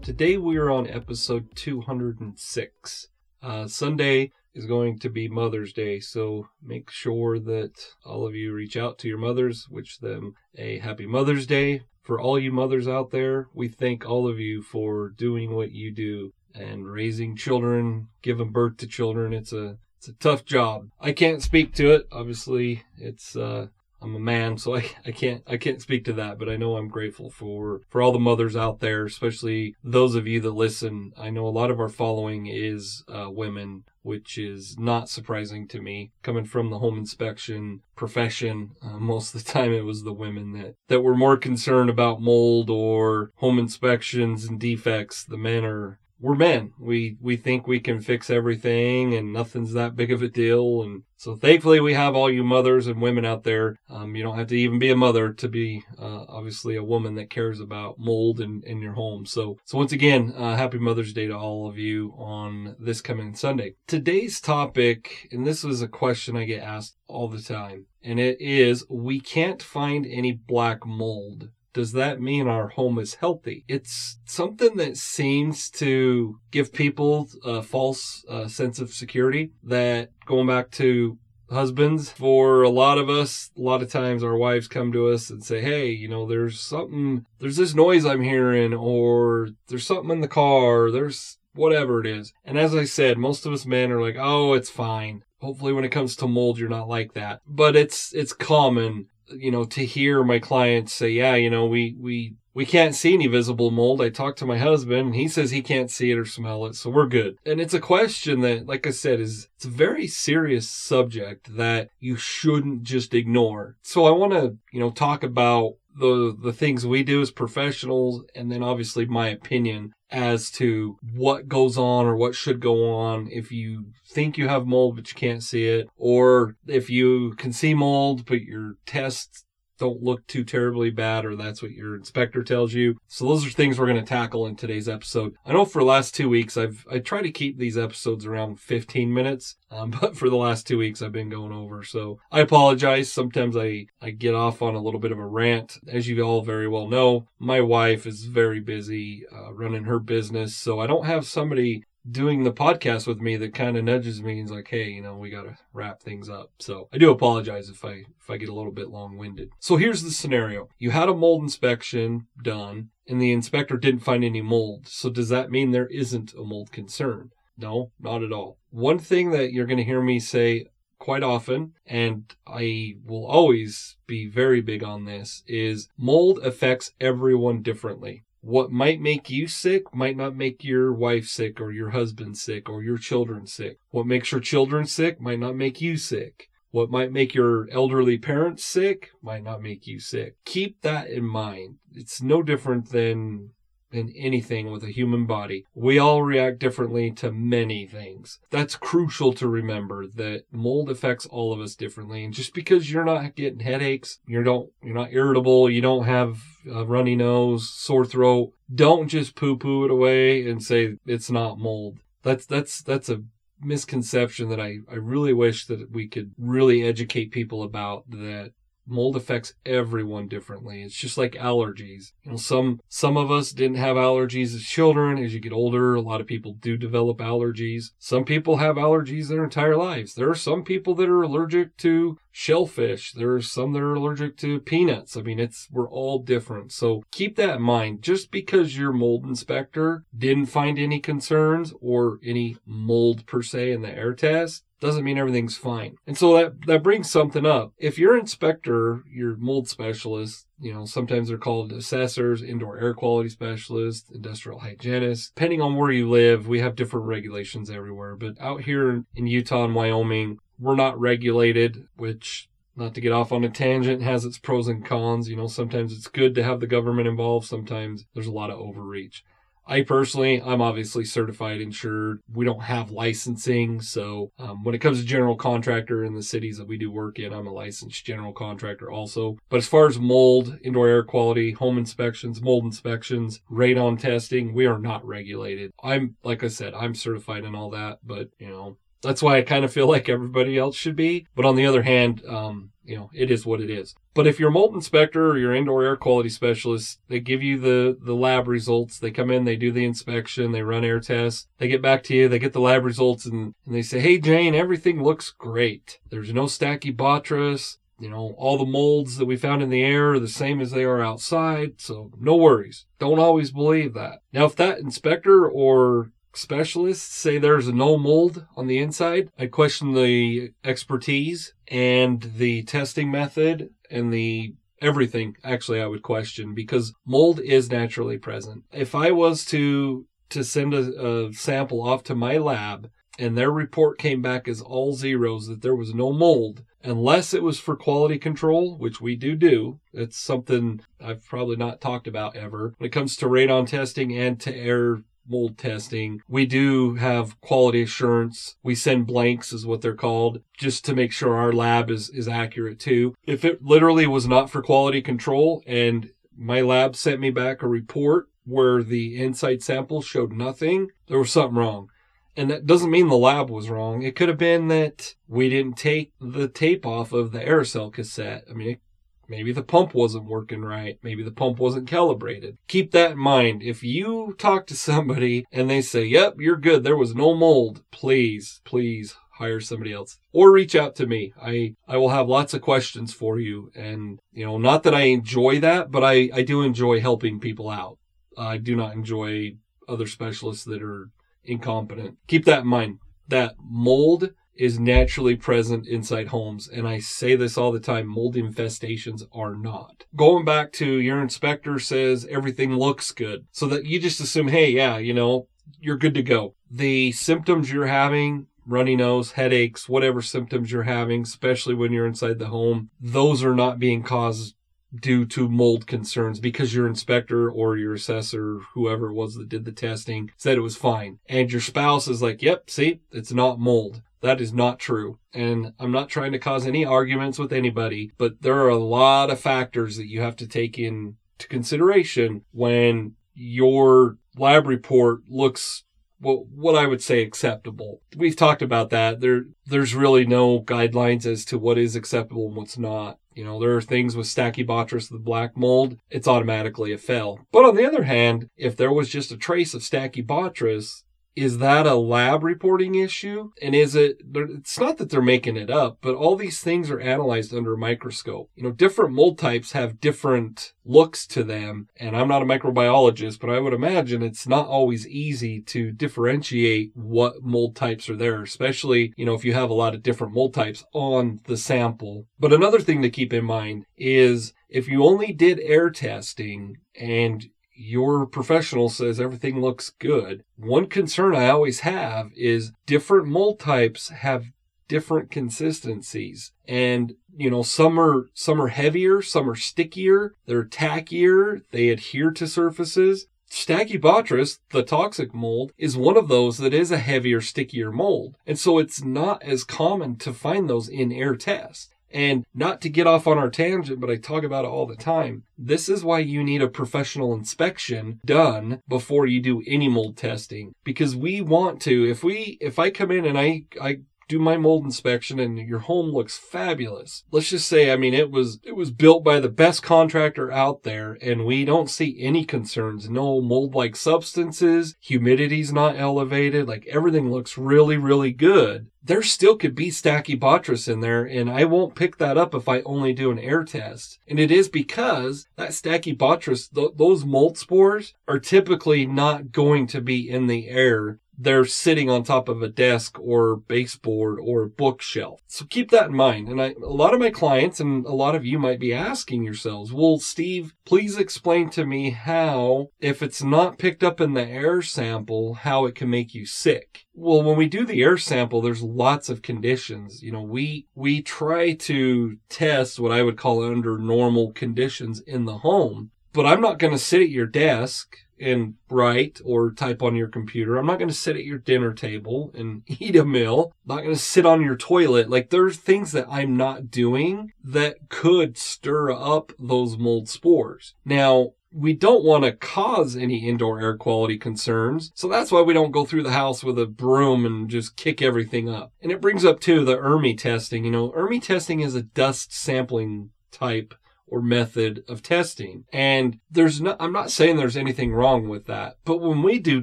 Today 0.00 0.36
we 0.36 0.58
are 0.58 0.70
on 0.70 0.86
episode 0.86 1.48
206. 1.56 3.08
Uh, 3.42 3.66
Sunday 3.66 4.30
is 4.54 4.66
going 4.66 5.00
to 5.00 5.10
be 5.10 5.26
Mother's 5.26 5.72
Day, 5.72 5.98
so 5.98 6.46
make 6.62 6.88
sure 6.88 7.40
that 7.40 7.84
all 8.04 8.24
of 8.24 8.36
you 8.36 8.52
reach 8.52 8.76
out 8.76 8.96
to 8.98 9.08
your 9.08 9.18
mothers, 9.18 9.66
wish 9.68 9.98
them 9.98 10.36
a 10.56 10.78
happy 10.78 11.06
Mother's 11.06 11.46
Day 11.46 11.82
for 12.02 12.20
all 12.20 12.38
you 12.38 12.52
mothers 12.52 12.88
out 12.88 13.10
there, 13.10 13.48
we 13.54 13.68
thank 13.68 14.08
all 14.08 14.28
of 14.28 14.38
you 14.38 14.62
for 14.62 15.08
doing 15.08 15.54
what 15.54 15.72
you 15.72 15.92
do 15.92 16.32
and 16.54 16.86
raising 16.86 17.36
children, 17.36 18.08
giving 18.22 18.50
birth 18.50 18.76
to 18.78 18.86
children. 18.86 19.32
It's 19.32 19.52
a 19.52 19.78
it's 19.98 20.08
a 20.08 20.14
tough 20.14 20.44
job. 20.44 20.88
I 21.00 21.12
can't 21.12 21.42
speak 21.42 21.74
to 21.74 21.92
it. 21.92 22.08
Obviously, 22.10 22.82
it's 22.98 23.36
uh, 23.36 23.68
I'm 24.02 24.16
a 24.16 24.20
man, 24.20 24.58
so 24.58 24.76
I, 24.76 24.90
I 25.06 25.12
can't 25.12 25.42
I 25.46 25.56
can't 25.56 25.80
speak 25.80 26.04
to 26.06 26.12
that, 26.14 26.38
but 26.38 26.48
I 26.48 26.56
know 26.56 26.76
I'm 26.76 26.88
grateful 26.88 27.30
for 27.30 27.80
for 27.88 28.02
all 28.02 28.12
the 28.12 28.18
mothers 28.18 28.56
out 28.56 28.80
there, 28.80 29.04
especially 29.04 29.74
those 29.84 30.14
of 30.14 30.26
you 30.26 30.40
that 30.40 30.50
listen. 30.50 31.12
I 31.16 31.30
know 31.30 31.46
a 31.46 31.48
lot 31.48 31.70
of 31.70 31.80
our 31.80 31.88
following 31.88 32.46
is 32.46 33.04
uh, 33.08 33.30
women, 33.30 33.84
which 34.02 34.38
is 34.38 34.76
not 34.78 35.08
surprising 35.08 35.68
to 35.68 35.80
me. 35.80 36.10
Coming 36.22 36.44
from 36.44 36.70
the 36.70 36.78
home 36.78 36.98
inspection 36.98 37.80
profession, 37.94 38.72
uh, 38.82 38.96
most 38.98 39.34
of 39.34 39.44
the 39.44 39.50
time 39.50 39.72
it 39.72 39.84
was 39.84 40.02
the 40.02 40.12
women 40.12 40.52
that 40.52 40.74
that 40.88 41.02
were 41.02 41.16
more 41.16 41.36
concerned 41.36 41.90
about 41.90 42.20
mold 42.20 42.70
or 42.70 43.30
home 43.36 43.58
inspections 43.58 44.44
and 44.44 44.58
defects. 44.58 45.24
The 45.24 45.38
men 45.38 45.64
are 45.64 45.98
we're 46.22 46.36
men. 46.36 46.72
We 46.78 47.16
we 47.20 47.36
think 47.36 47.66
we 47.66 47.80
can 47.80 48.00
fix 48.00 48.30
everything 48.30 49.12
and 49.12 49.32
nothing's 49.32 49.72
that 49.72 49.96
big 49.96 50.12
of 50.12 50.22
a 50.22 50.28
deal. 50.28 50.82
And 50.82 51.02
so 51.16 51.34
thankfully 51.34 51.80
we 51.80 51.94
have 51.94 52.14
all 52.14 52.30
you 52.30 52.44
mothers 52.44 52.86
and 52.86 53.02
women 53.02 53.24
out 53.24 53.42
there. 53.42 53.76
Um, 53.90 54.14
you 54.14 54.22
don't 54.22 54.38
have 54.38 54.46
to 54.48 54.56
even 54.56 54.78
be 54.78 54.90
a 54.90 54.96
mother 54.96 55.32
to 55.32 55.48
be 55.48 55.84
uh, 55.98 56.24
obviously 56.28 56.76
a 56.76 56.84
woman 56.84 57.16
that 57.16 57.28
cares 57.28 57.58
about 57.58 57.98
mold 57.98 58.40
in, 58.40 58.62
in 58.64 58.80
your 58.80 58.92
home. 58.92 59.26
So 59.26 59.58
so 59.64 59.76
once 59.76 59.92
again, 59.92 60.32
uh, 60.36 60.56
happy 60.56 60.78
Mother's 60.78 61.12
Day 61.12 61.26
to 61.26 61.36
all 61.36 61.68
of 61.68 61.76
you 61.76 62.14
on 62.16 62.76
this 62.78 63.00
coming 63.00 63.34
Sunday. 63.34 63.74
Today's 63.88 64.40
topic, 64.40 65.28
and 65.32 65.44
this 65.44 65.64
is 65.64 65.82
a 65.82 65.88
question 65.88 66.36
I 66.36 66.44
get 66.44 66.62
asked 66.62 66.96
all 67.08 67.28
the 67.28 67.42
time, 67.42 67.86
and 68.02 68.20
it 68.20 68.40
is 68.40 68.86
we 68.88 69.18
can't 69.20 69.60
find 69.60 70.06
any 70.06 70.30
black 70.30 70.86
mold 70.86 71.48
does 71.72 71.92
that 71.92 72.20
mean 72.20 72.48
our 72.48 72.68
home 72.68 72.98
is 72.98 73.14
healthy? 73.14 73.64
It's 73.68 74.18
something 74.24 74.76
that 74.76 74.96
seems 74.96 75.70
to 75.70 76.38
give 76.50 76.72
people 76.72 77.28
a 77.44 77.62
false 77.62 78.24
uh, 78.28 78.48
sense 78.48 78.78
of 78.78 78.92
security 78.92 79.52
that 79.62 80.10
going 80.26 80.46
back 80.46 80.70
to 80.72 81.18
husbands 81.50 82.10
for 82.10 82.62
a 82.62 82.70
lot 82.70 82.96
of 82.96 83.10
us 83.10 83.50
a 83.58 83.60
lot 83.60 83.82
of 83.82 83.90
times 83.90 84.24
our 84.24 84.38
wives 84.38 84.66
come 84.66 84.90
to 84.90 85.08
us 85.08 85.28
and 85.28 85.44
say 85.44 85.60
hey 85.60 85.90
you 85.90 86.08
know 86.08 86.24
there's 86.24 86.58
something 86.58 87.26
there's 87.40 87.58
this 87.58 87.74
noise 87.74 88.06
i'm 88.06 88.22
hearing 88.22 88.72
or 88.72 89.50
there's 89.68 89.86
something 89.86 90.10
in 90.12 90.22
the 90.22 90.28
car 90.28 90.90
there's 90.90 91.36
whatever 91.54 92.00
it 92.00 92.06
is. 92.06 92.32
And 92.44 92.58
as 92.58 92.74
i 92.74 92.84
said 92.84 93.18
most 93.18 93.46
of 93.46 93.52
us 93.52 93.66
men 93.66 93.92
are 93.92 94.00
like 94.00 94.16
oh 94.18 94.54
it's 94.54 94.70
fine. 94.70 95.24
Hopefully 95.40 95.72
when 95.72 95.84
it 95.84 95.90
comes 95.90 96.16
to 96.16 96.28
mold 96.28 96.58
you're 96.58 96.68
not 96.68 96.88
like 96.88 97.14
that. 97.14 97.40
But 97.46 97.76
it's 97.76 98.14
it's 98.14 98.32
common 98.32 99.08
you 99.32 99.50
know, 99.50 99.64
to 99.64 99.84
hear 99.84 100.22
my 100.24 100.38
clients 100.38 100.92
say, 100.92 101.10
yeah, 101.10 101.34
you 101.34 101.50
know, 101.50 101.66
we, 101.66 101.96
we, 101.98 102.34
we 102.54 102.66
can't 102.66 102.94
see 102.94 103.14
any 103.14 103.26
visible 103.26 103.70
mold. 103.70 104.00
I 104.00 104.10
talked 104.10 104.38
to 104.38 104.46
my 104.46 104.58
husband. 104.58 105.14
He 105.14 105.28
says 105.28 105.50
he 105.50 105.62
can't 105.62 105.90
see 105.90 106.10
it 106.10 106.18
or 106.18 106.24
smell 106.24 106.66
it. 106.66 106.74
So 106.74 106.90
we're 106.90 107.06
good. 107.06 107.36
And 107.46 107.60
it's 107.60 107.74
a 107.74 107.80
question 107.80 108.40
that, 108.42 108.66
like 108.66 108.86
I 108.86 108.90
said, 108.90 109.20
is 109.20 109.48
it's 109.56 109.64
a 109.64 109.70
very 109.70 110.06
serious 110.06 110.68
subject 110.68 111.56
that 111.56 111.88
you 111.98 112.16
shouldn't 112.16 112.82
just 112.82 113.14
ignore. 113.14 113.76
So 113.82 114.04
I 114.04 114.10
want 114.10 114.32
to, 114.32 114.56
you 114.72 114.80
know, 114.80 114.90
talk 114.90 115.22
about 115.22 115.74
the, 115.98 116.36
the 116.42 116.52
things 116.52 116.86
we 116.86 117.02
do 117.02 117.20
as 117.20 117.30
professionals 117.30 118.24
and 118.34 118.50
then 118.50 118.62
obviously 118.62 119.04
my 119.04 119.28
opinion 119.28 119.92
as 120.10 120.50
to 120.50 120.96
what 121.14 121.48
goes 121.48 121.78
on 121.78 122.06
or 122.06 122.16
what 122.16 122.34
should 122.34 122.60
go 122.60 122.94
on 122.94 123.28
if 123.30 123.50
you 123.50 123.86
think 124.06 124.36
you 124.36 124.48
have 124.48 124.66
mold 124.66 124.96
but 124.96 125.08
you 125.10 125.14
can't 125.14 125.42
see 125.42 125.66
it, 125.66 125.88
or 125.96 126.56
if 126.66 126.90
you 126.90 127.32
can 127.34 127.52
see 127.52 127.74
mold 127.74 128.26
but 128.26 128.42
your 128.42 128.74
tests 128.86 129.44
don't 129.82 130.00
look 130.00 130.24
too 130.28 130.44
terribly 130.44 130.90
bad, 130.90 131.24
or 131.24 131.34
that's 131.34 131.60
what 131.60 131.72
your 131.72 131.96
inspector 131.96 132.44
tells 132.44 132.72
you. 132.72 132.96
So 133.08 133.26
those 133.26 133.44
are 133.44 133.50
things 133.50 133.80
we're 133.80 133.86
going 133.86 133.98
to 133.98 134.06
tackle 134.06 134.46
in 134.46 134.54
today's 134.54 134.88
episode. 134.88 135.34
I 135.44 135.52
know 135.52 135.64
for 135.64 135.80
the 135.80 135.88
last 135.88 136.14
two 136.14 136.28
weeks, 136.28 136.56
I've 136.56 136.86
I 136.88 137.00
try 137.00 137.20
to 137.20 137.32
keep 137.32 137.58
these 137.58 137.76
episodes 137.76 138.24
around 138.24 138.60
15 138.60 139.12
minutes, 139.12 139.56
um, 139.72 139.90
but 140.00 140.16
for 140.16 140.30
the 140.30 140.36
last 140.36 140.68
two 140.68 140.78
weeks, 140.78 141.02
I've 141.02 141.10
been 141.10 141.30
going 141.30 141.52
over. 141.52 141.82
So 141.82 142.20
I 142.30 142.40
apologize. 142.40 143.12
Sometimes 143.12 143.56
I 143.56 143.86
I 144.00 144.10
get 144.10 144.36
off 144.36 144.62
on 144.62 144.76
a 144.76 144.80
little 144.80 145.00
bit 145.00 145.10
of 145.10 145.18
a 145.18 145.26
rant, 145.26 145.78
as 145.88 146.06
you 146.06 146.22
all 146.22 146.42
very 146.42 146.68
well 146.68 146.86
know. 146.86 147.26
My 147.40 147.60
wife 147.60 148.06
is 148.06 148.26
very 148.26 148.60
busy 148.60 149.24
uh, 149.34 149.52
running 149.52 149.84
her 149.84 149.98
business, 149.98 150.54
so 150.54 150.78
I 150.78 150.86
don't 150.86 151.06
have 151.06 151.26
somebody 151.26 151.82
doing 152.10 152.42
the 152.42 152.52
podcast 152.52 153.06
with 153.06 153.20
me 153.20 153.36
that 153.36 153.54
kind 153.54 153.76
of 153.76 153.84
nudges 153.84 154.22
me 154.22 154.38
and 154.38 154.48
is 154.48 154.54
like, 154.54 154.68
hey, 154.68 154.90
you 154.90 155.02
know, 155.02 155.14
we 155.14 155.30
got 155.30 155.42
to 155.42 155.56
wrap 155.72 156.02
things 156.02 156.28
up. 156.28 156.50
So 156.58 156.88
I 156.92 156.98
do 156.98 157.10
apologize 157.10 157.68
if 157.68 157.84
I 157.84 158.04
if 158.20 158.30
I 158.30 158.36
get 158.36 158.48
a 158.48 158.54
little 158.54 158.72
bit 158.72 158.88
long 158.88 159.16
winded. 159.16 159.50
So 159.58 159.76
here's 159.76 160.02
the 160.02 160.10
scenario: 160.10 160.68
you 160.78 160.90
had 160.90 161.08
a 161.08 161.14
mold 161.14 161.42
inspection 161.42 162.26
done, 162.42 162.90
and 163.06 163.20
the 163.20 163.32
inspector 163.32 163.76
didn't 163.76 164.04
find 164.04 164.24
any 164.24 164.42
mold. 164.42 164.88
So 164.88 165.10
does 165.10 165.28
that 165.28 165.50
mean 165.50 165.70
there 165.70 165.88
isn't 165.88 166.34
a 166.34 166.42
mold 166.42 166.72
concern? 166.72 167.30
No, 167.56 167.92
not 168.00 168.22
at 168.22 168.32
all. 168.32 168.58
One 168.70 168.98
thing 168.98 169.30
that 169.30 169.52
you're 169.52 169.66
going 169.66 169.78
to 169.78 169.84
hear 169.84 170.02
me 170.02 170.18
say 170.18 170.66
quite 170.98 171.22
often, 171.22 171.72
and 171.84 172.34
I 172.46 172.94
will 173.04 173.26
always 173.26 173.96
be 174.06 174.28
very 174.28 174.60
big 174.60 174.84
on 174.84 175.04
this, 175.04 175.42
is 175.46 175.88
mold 175.98 176.38
affects 176.38 176.92
everyone 177.00 177.62
differently. 177.62 178.22
What 178.42 178.72
might 178.72 179.00
make 179.00 179.30
you 179.30 179.46
sick 179.46 179.94
might 179.94 180.16
not 180.16 180.34
make 180.34 180.64
your 180.64 180.92
wife 180.92 181.26
sick 181.28 181.60
or 181.60 181.70
your 181.70 181.90
husband 181.90 182.36
sick 182.36 182.68
or 182.68 182.82
your 182.82 182.98
children 182.98 183.46
sick. 183.46 183.78
What 183.90 184.04
makes 184.04 184.32
your 184.32 184.40
children 184.40 184.84
sick 184.84 185.20
might 185.20 185.38
not 185.38 185.54
make 185.54 185.80
you 185.80 185.96
sick. 185.96 186.50
What 186.72 186.90
might 186.90 187.12
make 187.12 187.34
your 187.34 187.68
elderly 187.70 188.18
parents 188.18 188.64
sick 188.64 189.12
might 189.22 189.44
not 189.44 189.62
make 189.62 189.86
you 189.86 190.00
sick. 190.00 190.34
Keep 190.44 190.82
that 190.82 191.08
in 191.08 191.24
mind. 191.24 191.76
It's 191.94 192.20
no 192.20 192.42
different 192.42 192.90
than 192.90 193.50
than 193.92 194.12
anything 194.16 194.72
with 194.72 194.82
a 194.82 194.90
human 194.90 195.26
body. 195.26 195.64
We 195.74 195.98
all 195.98 196.22
react 196.22 196.58
differently 196.58 197.10
to 197.12 197.30
many 197.30 197.86
things. 197.86 198.38
That's 198.50 198.74
crucial 198.76 199.32
to 199.34 199.46
remember 199.46 200.06
that 200.06 200.44
mold 200.50 200.90
affects 200.90 201.26
all 201.26 201.52
of 201.52 201.60
us 201.60 201.74
differently. 201.74 202.24
And 202.24 202.34
just 202.34 202.54
because 202.54 202.90
you're 202.90 203.04
not 203.04 203.36
getting 203.36 203.60
headaches, 203.60 204.18
you 204.26 204.42
don't, 204.42 204.70
you're 204.82 204.94
not 204.94 205.12
irritable, 205.12 205.70
you 205.70 205.80
don't 205.80 206.04
have 206.04 206.42
a 206.70 206.84
runny 206.84 207.14
nose, 207.14 207.68
sore 207.68 208.04
throat, 208.04 208.52
don't 208.74 209.08
just 209.08 209.36
poo 209.36 209.56
poo 209.56 209.84
it 209.84 209.90
away 209.90 210.48
and 210.48 210.62
say 210.62 210.96
it's 211.06 211.30
not 211.30 211.58
mold. 211.58 211.98
That's, 212.22 212.46
that's, 212.46 212.82
that's 212.82 213.08
a 213.08 213.22
misconception 213.60 214.48
that 214.48 214.60
I, 214.60 214.78
I 214.90 214.94
really 214.94 215.32
wish 215.32 215.66
that 215.66 215.90
we 215.90 216.08
could 216.08 216.32
really 216.38 216.82
educate 216.82 217.30
people 217.30 217.62
about 217.62 218.10
that 218.10 218.52
mold 218.86 219.16
affects 219.16 219.54
everyone 219.64 220.28
differently. 220.28 220.82
It's 220.82 220.94
just 220.94 221.18
like 221.18 221.32
allergies. 221.32 222.12
You 222.24 222.32
know, 222.32 222.36
some 222.36 222.80
some 222.88 223.16
of 223.16 223.30
us 223.30 223.52
didn't 223.52 223.76
have 223.76 223.96
allergies 223.96 224.54
as 224.54 224.62
children. 224.62 225.18
As 225.18 225.34
you 225.34 225.40
get 225.40 225.52
older, 225.52 225.94
a 225.94 226.00
lot 226.00 226.20
of 226.20 226.26
people 226.26 226.54
do 226.54 226.76
develop 226.76 227.18
allergies. 227.18 227.92
Some 227.98 228.24
people 228.24 228.56
have 228.56 228.76
allergies 228.76 229.28
their 229.28 229.44
entire 229.44 229.76
lives. 229.76 230.14
There 230.14 230.30
are 230.30 230.34
some 230.34 230.64
people 230.64 230.94
that 230.96 231.08
are 231.08 231.22
allergic 231.22 231.76
to 231.78 232.18
shellfish. 232.30 233.12
There 233.12 233.34
are 233.34 233.42
some 233.42 233.72
that 233.72 233.82
are 233.82 233.94
allergic 233.94 234.36
to 234.38 234.60
peanuts. 234.60 235.16
I 235.16 235.22
mean, 235.22 235.38
it's 235.38 235.68
we're 235.70 235.88
all 235.88 236.18
different. 236.18 236.72
So 236.72 237.02
keep 237.10 237.36
that 237.36 237.56
in 237.56 237.62
mind. 237.62 238.02
Just 238.02 238.30
because 238.30 238.76
your 238.76 238.92
mold 238.92 239.24
inspector 239.24 240.04
didn't 240.16 240.46
find 240.46 240.78
any 240.78 241.00
concerns 241.00 241.72
or 241.80 242.18
any 242.24 242.56
mold 242.66 243.26
per 243.26 243.42
se 243.42 243.72
in 243.72 243.82
the 243.82 243.90
air 243.90 244.14
test 244.14 244.64
doesn't 244.82 245.04
mean 245.04 245.16
everything's 245.16 245.56
fine. 245.56 245.96
And 246.06 246.18
so 246.18 246.34
that, 246.34 246.66
that 246.66 246.82
brings 246.82 247.08
something 247.08 247.46
up. 247.46 247.72
If 247.78 247.98
your 247.98 248.18
inspector, 248.18 249.04
your 249.08 249.36
mold 249.36 249.68
specialist, 249.68 250.46
you 250.60 250.74
know, 250.74 250.84
sometimes 250.86 251.28
they're 251.28 251.38
called 251.38 251.72
assessors, 251.72 252.42
indoor 252.42 252.78
air 252.78 252.92
quality 252.92 253.28
specialists, 253.28 254.10
industrial 254.12 254.58
hygienists. 254.58 255.30
Depending 255.30 255.62
on 255.62 255.76
where 255.76 255.92
you 255.92 256.10
live, 256.10 256.48
we 256.48 256.58
have 256.60 256.74
different 256.74 257.06
regulations 257.06 257.70
everywhere. 257.70 258.16
But 258.16 258.40
out 258.40 258.62
here 258.62 259.04
in 259.14 259.26
Utah 259.28 259.64
and 259.64 259.74
Wyoming, 259.74 260.38
we're 260.58 260.74
not 260.74 260.98
regulated, 260.98 261.86
which 261.96 262.48
not 262.74 262.94
to 262.94 263.00
get 263.00 263.12
off 263.12 263.30
on 263.30 263.44
a 263.44 263.48
tangent 263.48 264.02
has 264.02 264.24
its 264.24 264.38
pros 264.38 264.66
and 264.66 264.84
cons. 264.84 265.28
You 265.28 265.36
know, 265.36 265.46
sometimes 265.46 265.92
it's 265.92 266.08
good 266.08 266.34
to 266.34 266.42
have 266.42 266.58
the 266.58 266.66
government 266.66 267.06
involved. 267.06 267.46
Sometimes 267.46 268.04
there's 268.14 268.26
a 268.26 268.32
lot 268.32 268.50
of 268.50 268.58
overreach. 268.58 269.24
I 269.66 269.82
personally, 269.82 270.42
I'm 270.42 270.60
obviously 270.60 271.04
certified 271.04 271.60
insured. 271.60 272.20
We 272.32 272.44
don't 272.44 272.62
have 272.62 272.90
licensing. 272.90 273.80
So 273.80 274.32
um, 274.38 274.64
when 274.64 274.74
it 274.74 274.80
comes 274.80 275.00
to 275.00 275.06
general 275.06 275.36
contractor 275.36 276.04
in 276.04 276.14
the 276.14 276.22
cities 276.22 276.58
that 276.58 276.66
we 276.66 276.78
do 276.78 276.90
work 276.90 277.18
in, 277.18 277.32
I'm 277.32 277.46
a 277.46 277.52
licensed 277.52 278.04
general 278.04 278.32
contractor 278.32 278.90
also. 278.90 279.38
But 279.48 279.58
as 279.58 279.68
far 279.68 279.86
as 279.86 279.98
mold, 279.98 280.58
indoor 280.62 280.88
air 280.88 281.04
quality, 281.04 281.52
home 281.52 281.78
inspections, 281.78 282.42
mold 282.42 282.64
inspections, 282.64 283.40
radon 283.50 283.98
testing, 283.98 284.52
we 284.52 284.66
are 284.66 284.78
not 284.78 285.06
regulated. 285.06 285.72
I'm, 285.82 286.16
like 286.24 286.42
I 286.42 286.48
said, 286.48 286.74
I'm 286.74 286.94
certified 286.94 287.44
in 287.44 287.54
all 287.54 287.70
that, 287.70 287.98
but 288.04 288.30
you 288.38 288.48
know, 288.48 288.76
that's 289.02 289.22
why 289.22 289.36
I 289.36 289.42
kind 289.42 289.64
of 289.64 289.72
feel 289.72 289.88
like 289.88 290.08
everybody 290.08 290.56
else 290.56 290.76
should 290.76 290.96
be. 290.96 291.26
But 291.34 291.44
on 291.44 291.56
the 291.56 291.66
other 291.66 291.82
hand, 291.82 292.22
um, 292.26 292.70
you 292.84 292.96
know, 292.96 293.10
it 293.12 293.30
is 293.30 293.46
what 293.46 293.60
it 293.60 293.70
is. 293.70 293.94
But 294.14 294.26
if 294.26 294.40
your 294.40 294.50
mold 294.50 294.74
inspector 294.74 295.30
or 295.30 295.38
your 295.38 295.54
indoor 295.54 295.84
air 295.84 295.96
quality 295.96 296.28
specialist, 296.28 297.00
they 297.08 297.20
give 297.20 297.42
you 297.42 297.58
the, 297.58 297.96
the 298.00 298.14
lab 298.14 298.48
results, 298.48 298.98
they 298.98 299.10
come 299.10 299.30
in, 299.30 299.44
they 299.44 299.56
do 299.56 299.72
the 299.72 299.84
inspection, 299.84 300.52
they 300.52 300.62
run 300.62 300.84
air 300.84 301.00
tests, 301.00 301.46
they 301.58 301.68
get 301.68 301.82
back 301.82 302.02
to 302.04 302.14
you, 302.14 302.28
they 302.28 302.38
get 302.38 302.52
the 302.52 302.60
lab 302.60 302.84
results 302.84 303.24
and, 303.26 303.54
and 303.66 303.74
they 303.74 303.82
say, 303.82 304.00
Hey 304.00 304.18
Jane, 304.18 304.54
everything 304.54 305.02
looks 305.02 305.30
great. 305.30 305.98
There's 306.10 306.32
no 306.32 306.44
Stachybotrys. 306.44 307.78
You 307.98 308.10
know, 308.10 308.34
all 308.36 308.58
the 308.58 308.64
molds 308.64 309.16
that 309.18 309.26
we 309.26 309.36
found 309.36 309.62
in 309.62 309.70
the 309.70 309.84
air 309.84 310.14
are 310.14 310.18
the 310.18 310.26
same 310.26 310.60
as 310.60 310.72
they 310.72 310.82
are 310.82 311.00
outside. 311.00 311.80
So 311.80 312.10
no 312.18 312.34
worries. 312.34 312.84
Don't 312.98 313.20
always 313.20 313.52
believe 313.52 313.94
that. 313.94 314.22
Now, 314.32 314.46
if 314.46 314.56
that 314.56 314.78
inspector 314.78 315.48
or 315.48 316.10
specialists 316.34 317.14
say 317.14 317.38
there's 317.38 317.68
no 317.68 317.96
mold 317.98 318.46
on 318.56 318.66
the 318.66 318.78
inside, 318.78 319.30
I 319.38 319.46
question 319.46 319.92
the 319.92 320.52
expertise 320.64 321.54
and 321.68 322.22
the 322.36 322.62
testing 322.64 323.10
method 323.10 323.70
and 323.90 324.12
the 324.12 324.54
everything 324.80 325.36
actually 325.44 325.80
I 325.80 325.86
would 325.86 326.02
question 326.02 326.54
because 326.54 326.92
mold 327.06 327.40
is 327.40 327.70
naturally 327.70 328.18
present. 328.18 328.64
If 328.72 328.94
I 328.94 329.12
was 329.12 329.44
to 329.46 330.06
to 330.30 330.42
send 330.42 330.74
a, 330.74 331.26
a 331.26 331.32
sample 331.32 331.82
off 331.82 332.02
to 332.04 332.14
my 332.14 332.38
lab 332.38 332.90
and 333.18 333.36
their 333.36 333.50
report 333.50 333.98
came 333.98 334.22
back 334.22 334.48
as 334.48 334.62
all 334.62 334.94
zeros 334.94 335.46
that 335.46 335.60
there 335.60 335.76
was 335.76 335.94
no 335.94 336.12
mold 336.12 336.64
unless 336.82 337.34
it 337.34 337.42
was 337.42 337.60
for 337.60 337.76
quality 337.76 338.18
control 338.18 338.78
which 338.78 339.00
we 339.00 339.14
do 339.14 339.36
do 339.36 339.78
it's 339.92 340.16
something 340.16 340.80
i've 341.04 341.24
probably 341.26 341.56
not 341.56 341.80
talked 341.80 342.06
about 342.06 342.34
ever 342.34 342.72
when 342.78 342.86
it 342.86 342.92
comes 342.92 343.14
to 343.14 343.26
radon 343.26 343.66
testing 343.66 344.16
and 344.16 344.40
to 344.40 344.54
air 344.56 345.02
mold 345.28 345.58
testing. 345.58 346.20
We 346.28 346.46
do 346.46 346.94
have 346.94 347.40
quality 347.40 347.82
assurance. 347.82 348.56
We 348.62 348.74
send 348.74 349.06
blanks 349.06 349.52
is 349.52 349.66
what 349.66 349.80
they're 349.80 349.94
called 349.94 350.42
just 350.56 350.84
to 350.86 350.94
make 350.94 351.12
sure 351.12 351.34
our 351.34 351.52
lab 351.52 351.90
is, 351.90 352.10
is 352.10 352.28
accurate 352.28 352.78
too. 352.78 353.14
If 353.26 353.44
it 353.44 353.62
literally 353.62 354.06
was 354.06 354.26
not 354.26 354.50
for 354.50 354.62
quality 354.62 355.02
control 355.02 355.62
and 355.66 356.10
my 356.36 356.60
lab 356.60 356.96
sent 356.96 357.20
me 357.20 357.30
back 357.30 357.62
a 357.62 357.68
report 357.68 358.28
where 358.44 358.82
the 358.82 359.22
inside 359.22 359.62
sample 359.62 360.02
showed 360.02 360.32
nothing, 360.32 360.90
there 361.08 361.18
was 361.18 361.30
something 361.30 361.56
wrong. 361.56 361.88
And 362.36 362.50
that 362.50 362.66
doesn't 362.66 362.90
mean 362.90 363.08
the 363.08 363.16
lab 363.16 363.50
was 363.50 363.68
wrong. 363.68 364.02
It 364.02 364.16
could 364.16 364.28
have 364.28 364.38
been 364.38 364.68
that 364.68 365.14
we 365.28 365.50
didn't 365.50 365.76
take 365.76 366.12
the 366.18 366.48
tape 366.48 366.86
off 366.86 367.12
of 367.12 367.32
the 367.32 367.40
aerosol 367.40 367.92
cassette. 367.92 368.44
I 368.50 368.54
mean, 368.54 368.70
it 368.70 368.80
Maybe 369.28 369.52
the 369.52 369.62
pump 369.62 369.94
wasn't 369.94 370.26
working 370.26 370.62
right. 370.62 370.98
Maybe 371.02 371.22
the 371.22 371.30
pump 371.30 371.58
wasn't 371.58 371.88
calibrated. 371.88 372.58
Keep 372.68 372.92
that 372.92 373.12
in 373.12 373.18
mind. 373.18 373.62
If 373.62 373.82
you 373.82 374.34
talk 374.38 374.66
to 374.66 374.76
somebody 374.76 375.46
and 375.52 375.70
they 375.70 375.80
say, 375.80 376.04
yep, 376.04 376.34
you're 376.38 376.56
good. 376.56 376.84
There 376.84 376.96
was 376.96 377.14
no 377.14 377.34
mold. 377.34 377.82
Please, 377.90 378.60
please 378.64 379.16
hire 379.36 379.60
somebody 379.60 379.92
else 379.92 380.18
or 380.32 380.52
reach 380.52 380.74
out 380.74 380.94
to 380.96 381.06
me. 381.06 381.32
I, 381.40 381.74
I 381.88 381.96
will 381.96 382.10
have 382.10 382.28
lots 382.28 382.52
of 382.54 382.60
questions 382.60 383.14
for 383.14 383.38
you. 383.38 383.70
And, 383.74 384.18
you 384.32 384.44
know, 384.44 384.58
not 384.58 384.82
that 384.82 384.94
I 384.94 385.02
enjoy 385.02 385.60
that, 385.60 385.90
but 385.90 386.04
I, 386.04 386.30
I 386.34 386.42
do 386.42 386.62
enjoy 386.62 387.00
helping 387.00 387.40
people 387.40 387.70
out. 387.70 387.98
I 388.36 388.58
do 388.58 388.76
not 388.76 388.94
enjoy 388.94 389.52
other 389.88 390.06
specialists 390.06 390.64
that 390.64 390.82
are 390.82 391.10
incompetent. 391.44 392.18
Keep 392.28 392.44
that 392.44 392.60
in 392.60 392.66
mind. 392.68 392.98
That 393.28 393.54
mold 393.58 394.30
is 394.54 394.78
naturally 394.78 395.36
present 395.36 395.86
inside 395.86 396.28
homes. 396.28 396.68
And 396.68 396.86
I 396.86 396.98
say 396.98 397.36
this 397.36 397.56
all 397.56 397.72
the 397.72 397.80
time 397.80 398.06
mold 398.06 398.34
infestations 398.34 399.22
are 399.32 399.54
not. 399.54 400.04
Going 400.14 400.44
back 400.44 400.72
to 400.74 401.00
your 401.00 401.20
inspector 401.20 401.78
says 401.78 402.26
everything 402.30 402.76
looks 402.76 403.10
good. 403.12 403.46
So 403.50 403.66
that 403.66 403.86
you 403.86 403.98
just 403.98 404.20
assume, 404.20 404.48
hey, 404.48 404.70
yeah, 404.70 404.98
you 404.98 405.14
know, 405.14 405.48
you're 405.80 405.96
good 405.96 406.14
to 406.14 406.22
go. 406.22 406.54
The 406.70 407.12
symptoms 407.12 407.70
you're 407.70 407.86
having, 407.86 408.46
runny 408.66 408.96
nose, 408.96 409.32
headaches, 409.32 409.88
whatever 409.88 410.22
symptoms 410.22 410.70
you're 410.70 410.82
having, 410.84 411.22
especially 411.22 411.74
when 411.74 411.92
you're 411.92 412.06
inside 412.06 412.38
the 412.38 412.46
home, 412.46 412.90
those 413.00 413.42
are 413.42 413.54
not 413.54 413.78
being 413.78 414.02
caused 414.02 414.54
due 414.94 415.24
to 415.24 415.48
mold 415.48 415.86
concerns 415.86 416.38
because 416.38 416.74
your 416.74 416.86
inspector 416.86 417.50
or 417.50 417.76
your 417.76 417.94
assessor, 417.94 418.60
whoever 418.74 419.08
it 419.08 419.14
was 419.14 419.34
that 419.34 419.48
did 419.48 419.64
the 419.64 419.72
testing, 419.72 420.30
said 420.36 420.58
it 420.58 420.62
was 420.62 420.76
fine. 420.76 421.18
And 421.28 421.50
your 421.50 421.62
spouse 421.62 422.08
is 422.08 422.20
like, 422.20 422.42
yep, 422.42 422.68
see, 422.68 423.00
it's 423.10 423.32
not 423.32 423.58
mold. 423.58 424.02
That 424.22 424.40
is 424.40 424.52
not 424.52 424.78
true. 424.78 425.18
And 425.34 425.72
I'm 425.78 425.92
not 425.92 426.08
trying 426.08 426.32
to 426.32 426.38
cause 426.38 426.66
any 426.66 426.84
arguments 426.84 427.38
with 427.38 427.52
anybody, 427.52 428.12
but 428.16 428.40
there 428.40 428.60
are 428.60 428.68
a 428.68 428.78
lot 428.78 429.30
of 429.30 429.40
factors 429.40 429.96
that 429.96 430.08
you 430.08 430.20
have 430.20 430.36
to 430.36 430.46
take 430.46 430.78
into 430.78 431.14
consideration 431.48 432.42
when 432.52 433.16
your 433.34 434.18
lab 434.36 434.66
report 434.66 435.22
looks 435.28 435.84
what 436.20 436.46
what 436.46 436.76
I 436.76 436.86
would 436.86 437.02
say 437.02 437.22
acceptable. 437.22 438.00
We've 438.16 438.36
talked 438.36 438.62
about 438.62 438.90
that. 438.90 439.20
There 439.20 439.46
there's 439.66 439.94
really 439.94 440.24
no 440.24 440.60
guidelines 440.60 441.26
as 441.26 441.44
to 441.46 441.58
what 441.58 441.78
is 441.78 441.96
acceptable 441.96 442.46
and 442.46 442.56
what's 442.56 442.78
not. 442.78 443.18
You 443.34 443.44
know, 443.44 443.58
there 443.58 443.74
are 443.76 443.82
things 443.82 444.14
with 444.14 444.26
Stachybotrys, 444.26 445.08
the 445.08 445.18
black 445.18 445.56
mold, 445.56 445.96
it's 446.10 446.28
automatically 446.28 446.92
a 446.92 446.98
fail. 446.98 447.40
But 447.50 447.64
on 447.64 447.76
the 447.76 447.86
other 447.86 448.04
hand, 448.04 448.48
if 448.56 448.76
there 448.76 448.92
was 448.92 449.08
just 449.08 449.32
a 449.32 449.36
trace 449.36 449.74
of 449.74 449.80
Stachybotrys, 449.80 451.02
is 451.34 451.58
that 451.58 451.86
a 451.86 451.94
lab 451.94 452.42
reporting 452.42 452.94
issue? 452.94 453.50
And 453.60 453.74
is 453.74 453.94
it, 453.94 454.20
it's 454.34 454.78
not 454.78 454.98
that 454.98 455.10
they're 455.10 455.22
making 455.22 455.56
it 455.56 455.70
up, 455.70 455.98
but 456.00 456.14
all 456.14 456.36
these 456.36 456.60
things 456.60 456.90
are 456.90 457.00
analyzed 457.00 457.54
under 457.54 457.74
a 457.74 457.78
microscope. 457.78 458.50
You 458.54 458.64
know, 458.64 458.72
different 458.72 459.12
mold 459.14 459.38
types 459.38 459.72
have 459.72 460.00
different 460.00 460.72
looks 460.84 461.26
to 461.28 461.42
them. 461.42 461.88
And 461.96 462.16
I'm 462.16 462.28
not 462.28 462.42
a 462.42 462.46
microbiologist, 462.46 463.40
but 463.40 463.50
I 463.50 463.60
would 463.60 463.72
imagine 463.72 464.22
it's 464.22 464.46
not 464.46 464.66
always 464.66 465.06
easy 465.08 465.60
to 465.62 465.92
differentiate 465.92 466.90
what 466.94 467.42
mold 467.42 467.76
types 467.76 468.10
are 468.10 468.16
there, 468.16 468.42
especially, 468.42 469.12
you 469.16 469.24
know, 469.24 469.34
if 469.34 469.44
you 469.44 469.54
have 469.54 469.70
a 469.70 469.74
lot 469.74 469.94
of 469.94 470.02
different 470.02 470.34
mold 470.34 470.54
types 470.54 470.84
on 470.92 471.40
the 471.46 471.56
sample. 471.56 472.26
But 472.38 472.52
another 472.52 472.80
thing 472.80 473.02
to 473.02 473.10
keep 473.10 473.32
in 473.32 473.44
mind 473.44 473.86
is 473.96 474.52
if 474.68 474.88
you 474.88 475.04
only 475.04 475.32
did 475.32 475.60
air 475.60 475.90
testing 475.90 476.78
and 476.98 477.46
your 477.82 478.26
professional 478.26 478.88
says 478.88 479.20
everything 479.20 479.60
looks 479.60 479.90
good. 479.98 480.44
One 480.56 480.86
concern 480.86 481.34
I 481.34 481.48
always 481.48 481.80
have 481.80 482.30
is 482.36 482.72
different 482.86 483.26
mold 483.26 483.58
types 483.58 484.08
have 484.08 484.46
different 484.88 485.30
consistencies 485.30 486.52
and 486.68 487.14
you 487.34 487.50
know 487.50 487.62
some 487.62 487.98
are 487.98 488.28
some 488.34 488.60
are 488.60 488.68
heavier 488.68 489.22
some 489.22 489.48
are 489.48 489.54
stickier 489.54 490.34
they're 490.44 490.66
tackier 490.66 491.62
they 491.70 491.88
adhere 491.88 492.30
to 492.30 492.46
surfaces 492.46 493.26
Stachybotrys, 493.50 494.60
the 494.70 494.82
toxic 494.82 495.34
mold, 495.34 495.72
is 495.76 495.94
one 495.94 496.16
of 496.16 496.28
those 496.28 496.56
that 496.56 496.72
is 496.72 496.90
a 496.90 496.96
heavier, 496.96 497.42
stickier 497.42 497.92
mold. 497.92 498.34
And 498.46 498.58
so 498.58 498.78
it's 498.78 499.04
not 499.04 499.42
as 499.42 499.62
common 499.62 500.16
to 500.16 500.32
find 500.32 500.70
those 500.70 500.88
in 500.88 501.12
air 501.12 501.36
tests. 501.36 501.90
And 502.12 502.44
not 502.54 502.80
to 502.82 502.88
get 502.88 503.06
off 503.06 503.26
on 503.26 503.38
our 503.38 503.50
tangent, 503.50 504.00
but 504.00 504.10
I 504.10 504.16
talk 504.16 504.44
about 504.44 504.64
it 504.64 504.68
all 504.68 504.86
the 504.86 504.96
time. 504.96 505.44
This 505.56 505.88
is 505.88 506.04
why 506.04 506.18
you 506.18 506.44
need 506.44 506.62
a 506.62 506.68
professional 506.68 507.34
inspection 507.34 508.20
done 508.26 508.80
before 508.88 509.26
you 509.26 509.40
do 509.40 509.62
any 509.66 509.88
mold 509.88 510.16
testing. 510.16 510.74
Because 510.84 511.16
we 511.16 511.40
want 511.40 511.80
to, 511.82 512.08
if 512.10 512.22
we, 512.22 512.58
if 512.60 512.78
I 512.78 512.90
come 512.90 513.10
in 513.10 513.24
and 513.24 513.38
I, 513.38 513.64
I 513.80 514.00
do 514.28 514.38
my 514.38 514.56
mold 514.56 514.84
inspection 514.84 515.38
and 515.38 515.58
your 515.58 515.80
home 515.80 516.10
looks 516.10 516.38
fabulous. 516.38 517.24
Let's 517.30 517.50
just 517.50 517.68
say, 517.68 517.92
I 517.92 517.96
mean, 517.96 518.14
it 518.14 518.30
was, 518.30 518.60
it 518.62 518.76
was 518.76 518.90
built 518.90 519.24
by 519.24 519.40
the 519.40 519.48
best 519.48 519.82
contractor 519.82 520.50
out 520.50 520.82
there 520.82 521.18
and 521.20 521.44
we 521.44 521.64
don't 521.64 521.90
see 521.90 522.20
any 522.20 522.44
concerns. 522.44 523.08
No 523.08 523.40
mold 523.40 523.74
like 523.74 523.96
substances. 523.96 524.96
Humidity's 525.00 525.72
not 525.72 525.96
elevated. 525.96 526.66
Like 526.68 526.86
everything 526.86 527.30
looks 527.30 527.58
really, 527.58 527.96
really 527.96 528.32
good. 528.32 528.88
There 529.04 529.22
still 529.22 529.56
could 529.56 529.74
be 529.74 529.90
Stachybotrys 529.90 530.88
in 530.88 531.00
there 531.00 531.24
and 531.24 531.50
I 531.50 531.64
won't 531.64 531.96
pick 531.96 532.18
that 532.18 532.38
up 532.38 532.54
if 532.54 532.68
I 532.68 532.82
only 532.82 533.12
do 533.12 533.32
an 533.32 533.38
air 533.38 533.64
test. 533.64 534.18
And 534.28 534.38
it 534.38 534.52
is 534.52 534.68
because 534.68 535.48
that 535.56 535.70
Stachybotrys, 535.70 536.72
th- 536.72 536.92
those 536.96 537.24
mold 537.24 537.58
spores 537.58 538.14
are 538.28 538.38
typically 538.38 539.06
not 539.06 539.50
going 539.50 539.88
to 539.88 540.00
be 540.00 540.30
in 540.30 540.46
the 540.46 540.68
air 540.68 541.18
they're 541.36 541.64
sitting 541.64 542.10
on 542.10 542.22
top 542.22 542.48
of 542.48 542.62
a 542.62 542.68
desk 542.68 543.18
or 543.18 543.56
baseboard 543.56 544.38
or 544.40 544.62
a 544.62 544.68
bookshelf. 544.68 545.40
So 545.46 545.64
keep 545.64 545.90
that 545.90 546.06
in 546.06 546.14
mind. 546.14 546.48
And 546.48 546.60
I, 546.60 546.74
a 546.82 546.86
lot 546.86 547.14
of 547.14 547.20
my 547.20 547.30
clients 547.30 547.80
and 547.80 548.04
a 548.06 548.12
lot 548.12 548.34
of 548.34 548.44
you 548.44 548.58
might 548.58 548.78
be 548.78 548.94
asking 548.94 549.44
yourselves, 549.44 549.92
well, 549.92 550.18
Steve, 550.18 550.74
please 550.84 551.16
explain 551.16 551.70
to 551.70 551.86
me 551.86 552.10
how, 552.10 552.88
if 553.00 553.22
it's 553.22 553.42
not 553.42 553.78
picked 553.78 554.04
up 554.04 554.20
in 554.20 554.34
the 554.34 554.46
air 554.46 554.82
sample, 554.82 555.54
how 555.54 555.86
it 555.86 555.94
can 555.94 556.10
make 556.10 556.34
you 556.34 556.46
sick. 556.46 557.06
Well, 557.14 557.42
when 557.42 557.56
we 557.56 557.66
do 557.66 557.84
the 557.84 558.02
air 558.02 558.18
sample, 558.18 558.60
there's 558.60 558.82
lots 558.82 559.28
of 559.28 559.42
conditions. 559.42 560.22
You 560.22 560.32
know, 560.32 560.42
we, 560.42 560.86
we 560.94 561.22
try 561.22 561.74
to 561.74 562.38
test 562.48 563.00
what 563.00 563.12
I 563.12 563.22
would 563.22 563.36
call 563.36 563.64
under 563.64 563.98
normal 563.98 564.52
conditions 564.52 565.20
in 565.20 565.44
the 565.44 565.58
home, 565.58 566.10
but 566.32 566.46
I'm 566.46 566.60
not 566.60 566.78
going 566.78 566.92
to 566.92 566.98
sit 566.98 567.20
at 567.20 567.28
your 567.28 567.46
desk 567.46 568.16
and 568.42 568.74
write 568.90 569.40
or 569.44 569.72
type 569.72 570.02
on 570.02 570.16
your 570.16 570.28
computer. 570.28 570.76
I'm 570.76 570.86
not 570.86 570.98
going 570.98 571.08
to 571.08 571.14
sit 571.14 571.36
at 571.36 571.44
your 571.44 571.58
dinner 571.58 571.92
table 571.92 572.52
and 572.54 572.82
eat 572.86 573.16
a 573.16 573.24
meal. 573.24 573.72
I'm 573.88 573.96
not 573.96 574.02
going 574.02 574.14
to 574.14 574.20
sit 574.20 574.44
on 574.44 574.62
your 574.62 574.76
toilet. 574.76 575.30
Like 575.30 575.50
there's 575.50 575.76
things 575.76 576.12
that 576.12 576.26
I'm 576.28 576.56
not 576.56 576.90
doing 576.90 577.52
that 577.62 578.08
could 578.08 578.58
stir 578.58 579.12
up 579.12 579.52
those 579.58 579.96
mold 579.96 580.28
spores. 580.28 580.94
Now, 581.04 581.52
we 581.74 581.94
don't 581.94 582.24
want 582.24 582.44
to 582.44 582.52
cause 582.52 583.16
any 583.16 583.48
indoor 583.48 583.80
air 583.80 583.96
quality 583.96 584.36
concerns. 584.36 585.10
So 585.14 585.26
that's 585.28 585.50
why 585.50 585.62
we 585.62 585.72
don't 585.72 585.90
go 585.90 586.04
through 586.04 586.24
the 586.24 586.32
house 586.32 586.62
with 586.62 586.78
a 586.78 586.86
broom 586.86 587.46
and 587.46 587.70
just 587.70 587.96
kick 587.96 588.20
everything 588.20 588.68
up. 588.68 588.92
And 589.00 589.10
it 589.10 589.22
brings 589.22 589.44
up 589.44 589.58
too 589.58 589.84
the 589.84 589.96
ERMI 589.96 590.36
testing. 590.36 590.84
You 590.84 590.90
know, 590.90 591.12
ERMI 591.12 591.42
testing 591.42 591.80
is 591.80 591.94
a 591.94 592.02
dust 592.02 592.52
sampling 592.52 593.30
type 593.50 593.94
or 594.32 594.40
method 594.40 595.04
of 595.08 595.22
testing. 595.22 595.84
And 595.92 596.38
there's 596.50 596.80
no, 596.80 596.96
I'm 596.98 597.12
not 597.12 597.30
saying 597.30 597.56
there's 597.56 597.76
anything 597.76 598.14
wrong 598.14 598.48
with 598.48 598.64
that, 598.64 598.96
but 599.04 599.20
when 599.20 599.42
we 599.42 599.58
do 599.58 599.82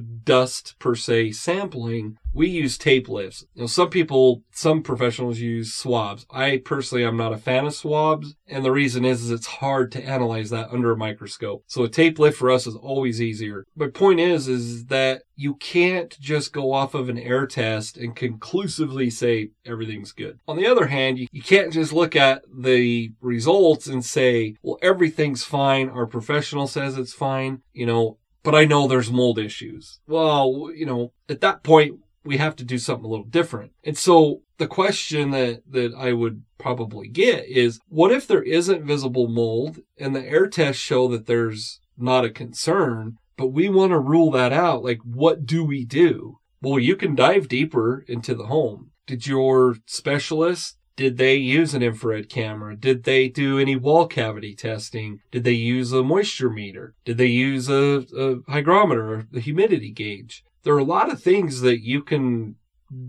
dust 0.00 0.74
per 0.80 0.96
se 0.96 1.32
sampling, 1.32 2.18
we 2.32 2.48
use 2.48 2.78
tape 2.78 3.08
lifts. 3.08 3.44
You 3.54 3.62
know, 3.62 3.66
some 3.66 3.90
people, 3.90 4.42
some 4.52 4.82
professionals 4.82 5.38
use 5.38 5.74
swabs. 5.74 6.26
I 6.30 6.62
personally, 6.64 7.04
I'm 7.04 7.16
not 7.16 7.32
a 7.32 7.38
fan 7.38 7.66
of 7.66 7.74
swabs. 7.74 8.34
And 8.46 8.64
the 8.64 8.72
reason 8.72 9.04
is, 9.04 9.22
is 9.22 9.30
it's 9.30 9.46
hard 9.46 9.92
to 9.92 10.04
analyze 10.04 10.50
that 10.50 10.70
under 10.70 10.92
a 10.92 10.96
microscope. 10.96 11.64
So 11.66 11.84
a 11.84 11.88
tape 11.88 12.18
lift 12.18 12.38
for 12.38 12.50
us 12.50 12.66
is 12.66 12.76
always 12.76 13.20
easier. 13.20 13.64
My 13.76 13.88
point 13.88 14.20
is, 14.20 14.48
is 14.48 14.86
that 14.86 15.22
you 15.36 15.54
can't 15.54 16.18
just 16.20 16.52
go 16.52 16.72
off 16.72 16.94
of 16.94 17.08
an 17.08 17.18
air 17.18 17.46
test 17.46 17.96
and 17.96 18.14
conclusively 18.14 19.10
say 19.10 19.50
everything's 19.64 20.12
good. 20.12 20.38
On 20.46 20.56
the 20.56 20.66
other 20.66 20.86
hand, 20.86 21.18
you, 21.18 21.26
you 21.32 21.42
can't 21.42 21.72
just 21.72 21.92
look 21.92 22.14
at 22.14 22.42
the 22.54 23.12
results 23.20 23.86
and 23.86 24.04
say, 24.04 24.56
well, 24.62 24.78
everything's 24.82 25.44
fine. 25.44 25.88
Our 25.88 26.06
professional 26.06 26.66
says 26.66 26.98
it's 26.98 27.14
fine, 27.14 27.62
you 27.72 27.86
know, 27.86 28.18
but 28.42 28.54
I 28.54 28.64
know 28.64 28.86
there's 28.86 29.10
mold 29.10 29.38
issues. 29.38 30.00
Well, 30.06 30.70
you 30.74 30.86
know, 30.86 31.12
at 31.28 31.40
that 31.40 31.62
point, 31.62 32.00
we 32.24 32.36
have 32.36 32.56
to 32.56 32.64
do 32.64 32.78
something 32.78 33.04
a 33.04 33.08
little 33.08 33.24
different. 33.24 33.72
And 33.84 33.96
so 33.96 34.42
the 34.58 34.66
question 34.66 35.30
that, 35.30 35.62
that 35.70 35.94
I 35.96 36.12
would 36.12 36.42
probably 36.58 37.08
get 37.08 37.46
is 37.48 37.80
what 37.88 38.12
if 38.12 38.26
there 38.26 38.42
isn't 38.42 38.84
visible 38.84 39.28
mold 39.28 39.78
and 39.98 40.14
the 40.14 40.24
air 40.24 40.46
tests 40.46 40.82
show 40.82 41.08
that 41.08 41.26
there's 41.26 41.80
not 41.96 42.24
a 42.24 42.30
concern, 42.30 43.16
but 43.36 43.48
we 43.48 43.68
want 43.68 43.90
to 43.92 43.98
rule 43.98 44.30
that 44.32 44.52
out? 44.52 44.84
Like, 44.84 45.00
what 45.04 45.46
do 45.46 45.64
we 45.64 45.84
do? 45.84 46.38
Well, 46.62 46.78
you 46.78 46.94
can 46.94 47.14
dive 47.14 47.48
deeper 47.48 48.04
into 48.06 48.34
the 48.34 48.46
home. 48.46 48.90
Did 49.06 49.26
your 49.26 49.76
specialist 49.86 50.76
did 51.00 51.16
they 51.16 51.36
use 51.36 51.72
an 51.72 51.82
infrared 51.82 52.28
camera? 52.28 52.76
Did 52.76 53.04
they 53.04 53.26
do 53.26 53.58
any 53.58 53.74
wall 53.74 54.06
cavity 54.06 54.54
testing? 54.54 55.20
Did 55.30 55.44
they 55.44 55.52
use 55.52 55.92
a 55.92 56.02
moisture 56.02 56.50
meter? 56.50 56.94
Did 57.06 57.16
they 57.16 57.24
use 57.24 57.70
a, 57.70 58.04
a 58.14 58.40
hygrometer, 58.46 59.26
a 59.34 59.40
humidity 59.40 59.92
gauge? 59.92 60.44
There 60.62 60.74
are 60.74 60.78
a 60.78 60.84
lot 60.84 61.10
of 61.10 61.22
things 61.22 61.60
that 61.60 61.80
you 61.80 62.02
can 62.02 62.56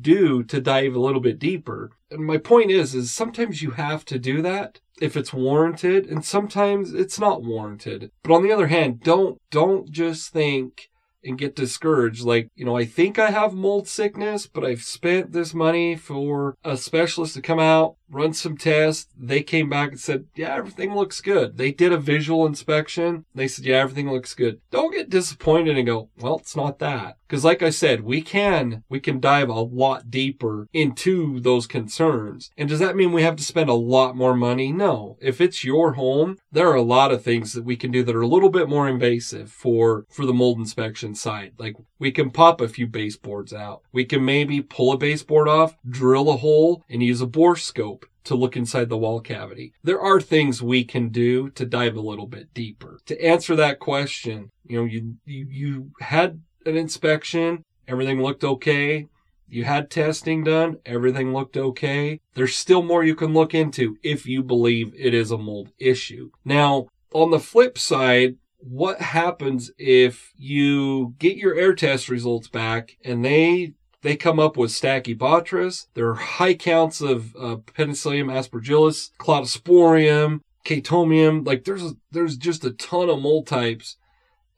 do 0.02 0.44
to 0.44 0.62
dive 0.62 0.96
a 0.96 1.00
little 1.00 1.22
bit 1.22 1.40
deeper. 1.40 1.92
And 2.10 2.26
my 2.26 2.38
point 2.38 2.72
is, 2.72 2.94
is 2.94 3.12
sometimes 3.12 3.62
you 3.62 3.72
have 3.72 4.06
to 4.06 4.20
do 4.20 4.42
that 4.42 4.80
if 5.02 5.18
it's 5.18 5.34
warranted 5.34 6.06
and 6.06 6.24
sometimes 6.24 6.94
it's 6.94 7.20
not 7.20 7.44
warranted. 7.44 8.12
But 8.24 8.34
on 8.34 8.44
the 8.44 8.52
other 8.52 8.68
hand, 8.68 9.02
don't, 9.02 9.42
don't 9.50 9.90
just 9.90 10.32
think 10.32 10.90
and 11.24 11.38
get 11.38 11.56
discouraged. 11.56 12.24
Like, 12.24 12.50
you 12.56 12.66
know, 12.66 12.78
I 12.78 12.86
think 12.86 13.20
I 13.20 13.32
have 13.32 13.54
mold 13.54 13.88
sickness, 13.88 14.48
but 14.48 14.64
I've 14.64 14.82
spent 14.82 15.32
this 15.32 15.54
money 15.54 15.96
for 15.96 16.56
a 16.64 16.78
specialist 16.78 17.36
to 17.36 17.42
come 17.42 17.60
out 17.60 17.96
run 18.12 18.34
some 18.34 18.58
tests. 18.58 19.08
They 19.18 19.42
came 19.42 19.70
back 19.70 19.92
and 19.92 20.00
said, 20.00 20.26
yeah, 20.36 20.56
everything 20.56 20.94
looks 20.94 21.22
good. 21.22 21.58
They 21.58 21.72
did 21.72 21.94
a 21.94 21.98
visual 21.98 22.46
inspection. 22.46 23.26
They 23.34 23.48
said, 23.48 23.66
yeah, 23.66 23.78
everything 23.78 24.12
looks 24.12 24.34
good. 24.34 24.60
Don't 24.70 24.94
get 24.94 25.10
disappointed 25.10 25.78
and 25.78 25.88
go, 25.88 26.10
well, 26.20 26.38
it's 26.38 26.56
not 26.56 26.80
that. 26.80 27.18
Cause 27.28 27.46
like 27.46 27.64
I 27.64 27.70
said, 27.70 28.04
we 28.04 28.22
can, 28.22 28.84
we 28.90 29.00
can 29.00 29.22
dive 29.22 29.48
a 29.48 29.62
lot 29.62 30.12
deeper 30.12 30.68
into 30.74 31.40
those 31.40 31.66
concerns. 31.66 32.52
And 32.58 32.68
does 32.68 32.80
that 32.80 32.98
mean 32.98 33.14
we 33.14 33.24
have 33.24 33.38
to 33.38 33.44
spend 33.44 33.70
a 33.70 33.74
lot 33.74 34.18
more 34.18 34.36
money? 34.36 34.74
No. 34.74 35.18
If 35.22 35.40
it's 35.40 35.64
your 35.64 35.94
home, 35.94 36.40
there 36.52 36.68
are 36.68 36.76
a 36.76 36.82
lot 36.82 37.14
of 37.14 37.24
things 37.24 37.54
that 37.54 37.64
we 37.64 37.78
can 37.78 37.90
do 37.90 38.04
that 38.04 38.16
are 38.16 38.22
a 38.22 38.28
little 38.28 38.50
bit 38.50 38.68
more 38.68 38.90
invasive 38.90 39.50
for, 39.50 40.06
for 40.10 40.26
the 40.26 40.34
mold 40.34 40.60
inspection 40.60 41.16
side. 41.16 41.54
Like 41.58 41.78
we 42.00 42.12
can 42.12 42.32
pop 42.32 42.60
a 42.60 42.68
few 42.68 42.86
baseboards 42.86 43.54
out. 43.54 43.84
We 43.94 44.04
can 44.04 44.26
maybe 44.26 44.62
pull 44.62 44.92
a 44.92 44.98
baseboard 44.98 45.48
off, 45.48 45.78
drill 45.90 46.30
a 46.30 46.38
hole 46.38 46.84
and 46.90 47.02
use 47.02 47.22
a 47.22 47.28
borescope 47.28 48.01
to 48.24 48.36
look 48.36 48.56
inside 48.56 48.90
the 48.90 48.98
wall 48.98 49.20
cavity. 49.20 49.74
There 49.84 50.00
are 50.02 50.22
things 50.22 50.62
we 50.62 50.84
can 50.84 51.10
do 51.10 51.50
to 51.52 51.66
dive 51.66 51.96
a 51.96 52.02
little 52.02 52.28
bit 52.28 52.54
deeper. 52.54 53.00
To 53.06 53.24
answer 53.24 53.56
that 53.56 53.80
question, 53.80 54.52
you 54.66 54.80
know, 54.80 54.86
you, 54.86 55.16
you, 55.26 55.48
you 55.50 55.92
had 56.02 56.42
an 56.66 56.78
inspection, 56.78 57.64
everything 57.88 58.22
looked 58.22 58.44
okay. 58.44 59.08
You 59.48 59.66
had 59.66 59.90
testing 59.90 60.46
done, 60.46 60.78
everything 60.86 61.34
looked 61.34 61.58
okay. 61.58 62.22
There's 62.36 62.56
still 62.56 62.84
more 62.84 63.04
you 63.04 63.16
can 63.16 63.34
look 63.34 63.54
into 63.54 63.98
if 64.02 64.26
you 64.26 64.44
believe 64.44 64.94
it 64.98 65.14
is 65.14 65.30
a 65.30 65.38
mold 65.38 65.70
issue. 65.78 66.32
Now, 66.46 66.88
on 67.14 67.32
the 67.32 67.40
flip 67.40 67.78
side, 67.78 68.38
what 68.60 69.02
happens 69.02 69.72
if 69.78 70.32
you 70.38 71.16
get 71.20 71.36
your 71.36 71.56
air 71.56 71.74
test 71.74 72.08
results 72.08 72.48
back 72.48 72.98
and 73.04 73.26
they 73.26 73.74
they 74.02 74.16
come 74.16 74.40
up 74.40 74.58
with 74.58 74.72
Stachybotrys. 74.72 75.88
There 75.94 76.10
are 76.10 76.16
high 76.16 76.54
counts 76.54 77.02
of 77.02 77.36
uh, 77.36 77.58
Penicillium 77.58 78.28
aspergillus, 78.30 79.12
Cladosporium, 79.20 80.42
Chaetomium. 80.66 81.46
Like 81.46 81.64
there's 81.64 81.94
there's 82.12 82.38
just 82.38 82.66
a 82.66 82.72
ton 82.72 83.10
of 83.10 83.22
mold 83.22 83.48
types, 83.48 83.98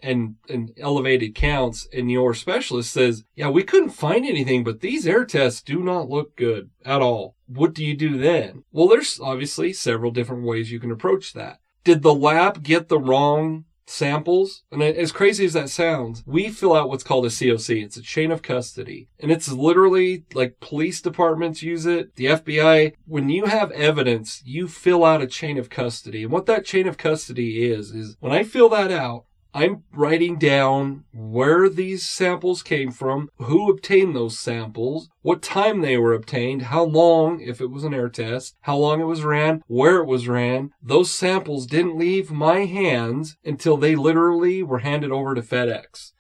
and, 0.03 0.35
and 0.49 0.71
elevated 0.77 1.33
counts 1.33 1.87
and 1.93 2.11
your 2.11 2.33
specialist 2.33 2.91
says, 2.91 3.23
yeah, 3.35 3.49
we 3.49 3.63
couldn't 3.63 3.91
find 3.91 4.25
anything, 4.25 4.63
but 4.63 4.81
these 4.81 5.07
air 5.07 5.25
tests 5.25 5.61
do 5.61 5.81
not 5.81 6.09
look 6.09 6.35
good 6.35 6.69
at 6.85 7.01
all. 7.01 7.35
What 7.47 7.73
do 7.73 7.83
you 7.83 7.95
do 7.95 8.17
then? 8.17 8.65
Well, 8.71 8.89
there's 8.89 9.19
obviously 9.21 9.71
several 9.71 10.11
different 10.11 10.43
ways 10.43 10.71
you 10.71 10.79
can 10.79 10.91
approach 10.91 11.33
that. 11.33 11.59
Did 11.83 12.01
the 12.01 12.13
lab 12.13 12.63
get 12.63 12.89
the 12.89 12.99
wrong 12.99 13.65
samples. 13.85 14.63
And 14.71 14.81
as 14.81 15.11
crazy 15.11 15.45
as 15.45 15.53
that 15.53 15.69
sounds, 15.69 16.23
we 16.25 16.49
fill 16.49 16.75
out 16.75 16.89
what's 16.89 17.03
called 17.03 17.25
a 17.25 17.29
COC. 17.29 17.83
It's 17.83 17.97
a 17.97 18.01
chain 18.01 18.31
of 18.31 18.41
custody. 18.41 19.07
And 19.19 19.31
it's 19.31 19.51
literally 19.51 20.25
like 20.33 20.59
police 20.59 21.01
departments 21.01 21.63
use 21.63 21.85
it, 21.85 22.15
the 22.15 22.25
FBI. 22.25 22.93
When 23.05 23.29
you 23.29 23.45
have 23.45 23.71
evidence, 23.71 24.41
you 24.45 24.67
fill 24.67 25.03
out 25.03 25.21
a 25.21 25.27
chain 25.27 25.57
of 25.57 25.69
custody. 25.69 26.23
And 26.23 26.31
what 26.31 26.45
that 26.47 26.65
chain 26.65 26.87
of 26.87 26.97
custody 26.97 27.69
is, 27.69 27.91
is 27.91 28.15
when 28.19 28.31
I 28.31 28.43
fill 28.43 28.69
that 28.69 28.91
out, 28.91 29.25
I'm 29.55 29.83
writing 29.93 30.39
down 30.39 31.03
where 31.13 31.69
these 31.69 32.03
samples 32.03 32.63
came 32.63 32.91
from, 32.91 33.29
who 33.37 33.69
obtained 33.69 34.15
those 34.15 34.39
samples, 34.39 35.09
what 35.21 35.43
time 35.43 35.81
they 35.81 35.95
were 35.97 36.13
obtained, 36.13 36.63
how 36.63 36.83
long, 36.83 37.39
if 37.39 37.61
it 37.61 37.69
was 37.69 37.83
an 37.83 37.93
air 37.93 38.09
test, 38.09 38.55
how 38.61 38.77
long 38.77 38.99
it 38.99 39.05
was 39.05 39.23
ran, 39.23 39.61
where 39.67 39.97
it 39.97 40.07
was 40.07 40.27
ran. 40.27 40.71
Those 40.81 41.11
samples 41.11 41.67
didn't 41.67 41.97
leave 41.99 42.31
my 42.31 42.65
hands 42.65 43.37
until 43.45 43.77
they 43.77 43.95
literally 43.95 44.63
were 44.63 44.79
handed 44.79 45.11
over 45.11 45.35
to 45.35 45.41
FedEx. 45.41 46.13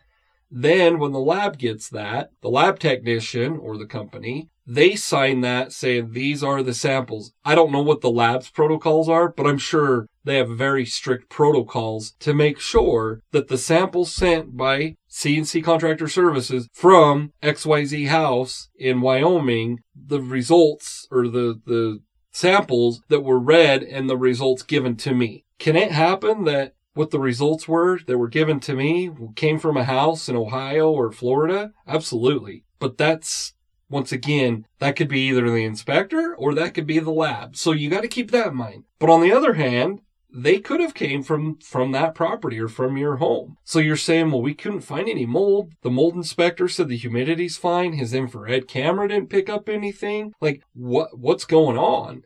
Then 0.51 0.99
when 0.99 1.11
the 1.11 1.19
lab 1.19 1.57
gets 1.57 1.89
that, 1.89 2.29
the 2.41 2.49
lab 2.49 2.77
technician 2.77 3.57
or 3.57 3.75
the 3.79 3.87
company, 3.87 4.49
they 4.65 4.95
sign 4.95 5.41
that 5.41 5.71
saying 5.71 6.11
these 6.11 6.43
are 6.43 6.63
the 6.63 6.73
samples. 6.73 7.33
I 7.43 7.55
don't 7.55 7.71
know 7.71 7.81
what 7.81 8.01
the 8.01 8.11
lab's 8.11 8.49
protocols 8.49 9.09
are, 9.09 9.29
but 9.29 9.45
I'm 9.45 9.57
sure 9.57 10.07
they 10.23 10.37
have 10.37 10.49
very 10.49 10.85
strict 10.85 11.29
protocols 11.29 12.13
to 12.19 12.33
make 12.33 12.59
sure 12.59 13.21
that 13.31 13.49
the 13.49 13.57
samples 13.57 14.13
sent 14.13 14.55
by 14.55 14.95
CNC 15.09 15.63
Contractor 15.63 16.07
Services 16.07 16.69
from 16.73 17.33
XYZ 17.41 18.07
House 18.07 18.69
in 18.77 19.01
Wyoming, 19.01 19.79
the 19.95 20.21
results 20.21 21.07
or 21.11 21.27
the, 21.27 21.59
the 21.65 21.99
samples 22.31 23.01
that 23.09 23.21
were 23.21 23.39
read 23.39 23.83
and 23.83 24.09
the 24.09 24.17
results 24.17 24.63
given 24.63 24.95
to 24.97 25.13
me. 25.13 25.43
Can 25.59 25.75
it 25.75 25.91
happen 25.91 26.45
that 26.45 26.73
what 26.93 27.11
the 27.11 27.19
results 27.19 27.67
were 27.67 27.99
that 28.05 28.17
were 28.17 28.27
given 28.27 28.59
to 28.61 28.75
me 28.75 29.09
came 29.35 29.59
from 29.59 29.77
a 29.77 29.83
house 29.83 30.29
in 30.29 30.35
Ohio 30.35 30.91
or 30.91 31.11
Florida? 31.11 31.71
Absolutely. 31.87 32.63
But 32.79 32.97
that's 32.97 33.53
once 33.93 34.11
again, 34.11 34.65
that 34.79 34.95
could 34.95 35.07
be 35.07 35.29
either 35.29 35.47
the 35.49 35.63
inspector 35.63 36.35
or 36.35 36.55
that 36.55 36.73
could 36.73 36.87
be 36.87 36.97
the 36.97 37.11
lab. 37.11 37.55
So 37.55 37.71
you 37.71 37.91
got 37.91 38.01
to 38.01 38.07
keep 38.07 38.31
that 38.31 38.47
in 38.47 38.55
mind. 38.55 38.85
But 38.97 39.11
on 39.11 39.21
the 39.21 39.31
other 39.31 39.53
hand, 39.53 40.01
they 40.33 40.59
could 40.59 40.79
have 40.79 40.95
came 40.95 41.21
from 41.21 41.59
from 41.59 41.91
that 41.91 42.15
property 42.15 42.59
or 42.59 42.67
from 42.67 42.97
your 42.97 43.17
home. 43.17 43.57
So 43.63 43.77
you're 43.77 43.95
saying, 43.95 44.31
well, 44.31 44.41
we 44.41 44.55
couldn't 44.55 44.81
find 44.81 45.07
any 45.07 45.27
mold. 45.27 45.73
The 45.83 45.91
mold 45.91 46.15
inspector 46.15 46.67
said 46.67 46.89
the 46.89 46.97
humidity's 46.97 47.55
fine. 47.55 47.93
His 47.93 48.15
infrared 48.15 48.67
camera 48.67 49.07
didn't 49.07 49.29
pick 49.29 49.47
up 49.47 49.69
anything. 49.69 50.33
Like 50.41 50.63
what 50.73 51.19
what's 51.19 51.45
going 51.45 51.77
on? 51.77 52.23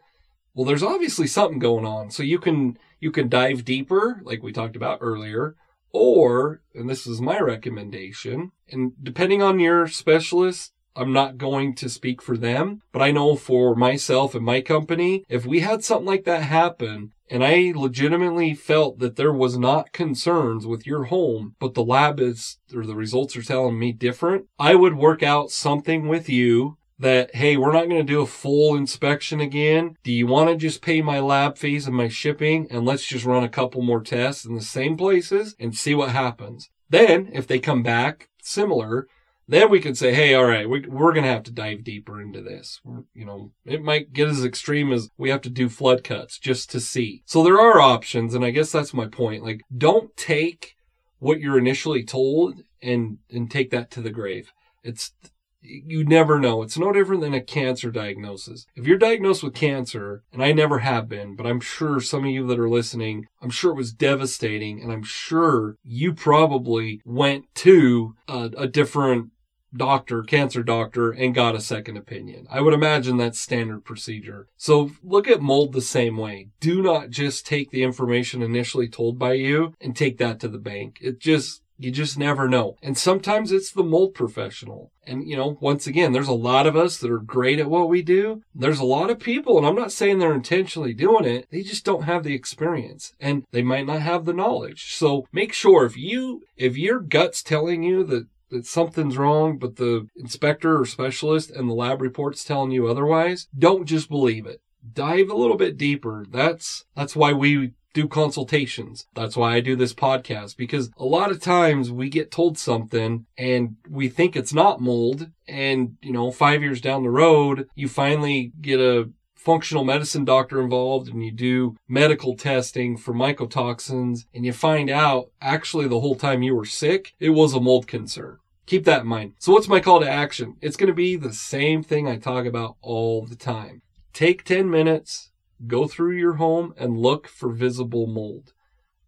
Well, 0.54 0.66
there's 0.66 0.84
obviously 0.84 1.28
something 1.28 1.60
going 1.60 1.86
on. 1.86 2.12
So 2.12 2.24
you 2.24 2.40
can 2.40 2.78
you 3.02 3.12
can 3.12 3.28
dive 3.28 3.66
deeper, 3.66 4.22
like 4.24 4.42
we 4.42 4.54
talked 4.54 4.78
about 4.78 5.00
earlier, 5.02 5.58
or 5.92 6.62
and 6.74 6.90
this 6.90 7.06
is 7.06 7.20
my 7.20 7.40
recommendation, 7.40 8.54
and 8.70 8.94
depending 9.04 9.44
on 9.44 9.60
your 9.60 9.86
specialist 9.88 10.72
I'm 10.98 11.14
not 11.14 11.38
going 11.38 11.76
to 11.76 11.90
speak 11.90 12.22
for 12.22 12.38
them, 12.38 12.82
but 12.92 13.02
I 13.02 13.12
know 13.12 13.36
for 13.36 13.76
myself 13.76 14.36
and 14.36 14.44
my 14.44 14.62
company, 14.62 15.24
if 15.30 15.46
we 15.46 15.60
had 15.60 15.84
something 15.84 16.08
like 16.08 16.26
that 16.26 16.44
happen 16.44 17.12
and 17.30 17.44
I 17.44 17.74
legitimately 17.76 18.54
felt 18.56 19.00
that 19.00 19.16
there 19.16 19.34
was 19.34 19.58
not 19.58 19.92
concerns 19.92 20.66
with 20.66 20.88
your 20.88 21.06
home, 21.06 21.56
but 21.60 21.74
the 21.74 21.84
lab 21.84 22.20
is, 22.20 22.58
or 22.74 22.86
the 22.86 22.96
results 22.96 23.36
are 23.36 23.42
telling 23.42 23.78
me 23.78 23.92
different, 23.92 24.46
I 24.58 24.76
would 24.76 24.96
work 24.96 25.24
out 25.24 25.52
something 25.52 26.08
with 26.08 26.30
you 26.30 26.78
that, 27.00 27.36
hey, 27.36 27.58
we're 27.58 27.74
not 27.74 27.90
going 27.90 28.02
to 28.02 28.14
do 28.14 28.22
a 28.22 28.28
full 28.28 28.76
inspection 28.76 29.40
again. 29.40 29.96
Do 30.04 30.12
you 30.12 30.26
want 30.26 30.50
to 30.50 30.56
just 30.56 30.82
pay 30.82 31.02
my 31.02 31.20
lab 31.20 31.58
fees 31.58 31.86
and 31.86 31.96
my 31.96 32.08
shipping 32.08 32.68
and 32.72 32.86
let's 32.86 33.06
just 33.06 33.26
run 33.26 33.44
a 33.44 33.50
couple 33.50 33.82
more 33.82 34.02
tests 34.02 34.46
in 34.46 34.56
the 34.56 34.62
same 34.62 34.98
places 34.98 35.56
and 35.60 35.76
see 35.76 35.94
what 35.94 36.10
happens? 36.10 36.70
Then, 36.90 37.30
if 37.34 37.46
they 37.46 37.60
come 37.60 37.84
back 37.84 38.30
similar, 38.42 39.08
then 39.48 39.70
we 39.70 39.80
could 39.80 39.98
say, 39.98 40.14
hey, 40.14 40.34
all 40.34 40.46
right, 40.46 40.70
we, 40.70 40.82
we're 40.82 41.14
going 41.14 41.24
to 41.24 41.32
have 41.32 41.44
to 41.44 41.52
dive 41.52 41.84
deeper 41.84 42.22
into 42.22 42.42
this. 42.42 42.82
You 43.14 43.26
know, 43.26 43.52
it 43.66 43.82
might 43.82 44.12
get 44.12 44.28
as 44.28 44.44
extreme 44.44 44.92
as 44.92 45.10
we 45.18 45.30
have 45.30 45.42
to 45.42 45.50
do 45.50 45.70
flood 45.70 46.04
cuts 46.04 46.38
just 46.38 46.70
to 46.72 46.80
see. 46.80 47.24
So 47.26 47.44
there 47.44 47.60
are 47.60 47.80
options. 47.80 48.34
And 48.34 48.44
I 48.44 48.52
guess 48.52 48.72
that's 48.72 48.94
my 48.94 49.08
point. 49.08 49.44
Like, 49.44 49.62
don't 49.76 50.16
take 50.18 50.76
what 51.20 51.40
you're 51.40 51.58
initially 51.58 52.04
told 52.04 52.62
and, 52.82 53.20
and 53.32 53.50
take 53.50 53.72
that 53.72 53.90
to 53.92 54.02
the 54.02 54.10
grave. 54.10 54.52
It's, 54.84 55.14
you 55.62 56.04
never 56.04 56.40
know. 56.40 56.62
It's 56.62 56.78
no 56.78 56.92
different 56.92 57.22
than 57.22 57.34
a 57.34 57.42
cancer 57.42 57.90
diagnosis. 57.90 58.66
If 58.76 58.86
you're 58.86 58.98
diagnosed 58.98 59.44
with 59.44 59.54
cancer, 59.54 60.24
and 60.32 60.44
I 60.44 60.52
never 60.52 60.80
have 60.80 61.10
been, 61.10 61.36
but 61.36 61.48
I'm 61.48 61.60
sure 61.60 62.00
some 62.00 62.26
of 62.26 62.30
you 62.30 62.46
that 62.48 62.60
are 62.60 62.70
listening, 62.70 63.28
I'm 63.42 63.50
sure 63.50 63.72
it 63.72 63.78
was 63.78 63.92
devastating, 63.92 64.82
and 64.82 64.92
I'm 64.92 65.04
sure 65.04 65.78
you 65.84 66.14
probably 66.14 67.02
went 67.06 67.46
to 67.56 68.16
a, 68.28 68.52
a 68.58 68.68
different 68.68 69.32
doctor, 69.76 70.24
cancer 70.24 70.64
doctor, 70.64 71.12
and 71.12 71.36
got 71.36 71.56
a 71.56 71.62
second 71.62 71.98
opinion. 71.98 72.48
I 72.50 72.62
would 72.62 72.74
imagine 72.74 73.18
that's 73.18 73.40
standard 73.40 73.86
procedure. 73.86 74.48
So 74.58 74.92
look 75.04 75.28
at 75.28 75.42
mold 75.42 75.74
the 75.74 75.82
same 75.82 76.18
way. 76.18 76.50
Do 76.60 76.82
not 76.82 77.10
just 77.10 77.46
take 77.46 77.72
the 77.72 77.84
information 77.84 78.42
initially 78.42 78.88
told 78.88 79.20
by 79.20 79.34
you 79.34 79.74
and 79.82 79.96
take 79.96 80.18
that 80.18 80.40
to 80.42 80.48
the 80.48 80.58
bank. 80.58 80.98
It 81.02 81.20
just, 81.20 81.62
you 81.78 81.92
just 81.92 82.18
never 82.18 82.48
know. 82.48 82.76
And 82.82 82.98
sometimes 82.98 83.52
it's 83.52 83.72
the 83.72 83.84
mold 83.84 84.16
professional. 84.16 84.92
And, 85.06 85.28
you 85.28 85.38
know, 85.38 85.58
once 85.62 85.88
again, 85.88 86.12
there's 86.12 86.28
a 86.28 86.34
lot 86.34 86.68
of 86.68 86.76
us 86.76 86.98
that 86.98 87.12
are 87.12 87.20
great 87.20 87.60
at 87.60 87.70
what 87.70 87.88
we 87.88 88.02
do. 88.02 88.42
There's 88.54 88.80
a 88.80 88.86
lot 88.86 89.10
of 89.10 89.20
people, 89.20 89.58
and 89.58 89.66
I'm 89.66 89.76
not 89.76 89.92
saying 89.92 90.20
they're 90.20 90.34
intentionally 90.34 90.94
doing 90.94 91.24
it. 91.26 91.48
They 91.52 91.62
just 91.62 91.86
don't 91.86 92.04
have 92.04 92.24
the 92.24 92.34
experience 92.34 93.14
and 93.20 93.44
they 93.52 93.62
might 93.62 93.86
not 93.86 94.02
have 94.02 94.26
the 94.26 94.34
knowledge. 94.34 94.96
So 94.96 95.28
make 95.32 95.54
sure 95.54 95.86
if 95.86 95.96
you, 95.96 96.42
if 96.58 96.78
your 96.78 97.00
gut's 97.00 97.44
telling 97.44 97.84
you 97.84 98.04
that 98.06 98.28
that 98.50 98.66
something's 98.66 99.18
wrong, 99.18 99.58
but 99.58 99.76
the 99.76 100.08
inspector 100.16 100.80
or 100.80 100.86
specialist 100.86 101.52
and 101.52 101.70
the 101.70 101.74
lab 101.74 102.02
report's 102.02 102.44
telling 102.44 102.72
you 102.72 102.88
otherwise, 102.88 103.48
don't 103.58 103.86
just 103.86 104.10
believe 104.10 104.46
it. 104.46 104.62
Dive 104.94 105.30
a 105.30 105.36
little 105.36 105.58
bit 105.58 105.78
deeper. 105.78 106.26
That's, 106.30 106.86
that's 106.96 107.16
why 107.16 107.34
we 107.34 107.74
do 107.94 108.08
consultations. 108.08 109.08
That's 109.16 109.36
why 109.36 109.56
I 109.56 109.60
do 109.60 109.76
this 109.76 109.94
podcast 109.94 110.56
because 110.56 110.92
a 110.98 111.04
lot 111.04 111.32
of 111.32 111.42
times 111.42 111.92
we 111.92 112.10
get 112.10 112.30
told 112.30 112.58
something 112.58 113.26
and 113.38 113.76
we 113.90 114.08
think 114.08 114.36
it's 114.36 114.54
not 114.54 114.80
mold. 114.80 115.32
And, 115.48 115.98
you 116.02 116.12
know, 116.12 116.30
five 116.30 116.62
years 116.62 116.80
down 116.80 117.02
the 117.02 117.10
road, 117.10 117.68
you 117.74 117.88
finally 117.88 118.52
get 118.62 118.80
a 118.80 119.10
functional 119.38 119.84
medicine 119.84 120.26
doctor 120.26 120.62
involved 120.62 121.08
and 121.08 121.24
you 121.24 121.32
do 121.32 121.78
medical 121.88 122.36
testing 122.36 122.98
for 122.98 123.14
mycotoxins 123.14 124.26
and 124.34 124.46
you 124.46 124.52
find 124.52 124.90
out 124.90 125.30
actually 125.42 125.88
the 125.88 126.00
whole 126.00 126.16
time 126.16 126.44
you 126.44 126.56
were 126.56 126.66
sick, 126.66 127.14
it 127.20 127.30
was 127.30 127.54
a 127.54 127.62
mold 127.62 127.88
concern. 127.88 128.38
Keep 128.66 128.84
that 128.84 129.02
in 129.02 129.08
mind. 129.08 129.34
So 129.40 129.54
what's 129.54 129.70
my 129.70 129.80
call 129.80 130.02
to 130.02 130.10
action? 130.10 130.58
It's 130.62 130.76
going 130.76 130.88
to 130.88 130.94
be 130.94 131.16
the 131.16 131.34
same 131.34 131.84
thing 131.84 132.08
I 132.08 132.18
talk 132.18 132.46
about 132.46 132.76
all 132.82 133.26
the 133.26 133.38
time. 133.38 133.82
Take 134.12 134.44
10 134.44 134.70
minutes, 134.70 135.32
go 135.68 135.88
through 135.88 136.18
your 136.18 136.34
home 136.34 136.74
and 136.78 136.98
look 136.98 137.28
for 137.28 137.50
visible 137.50 138.08
mold. 138.08 138.52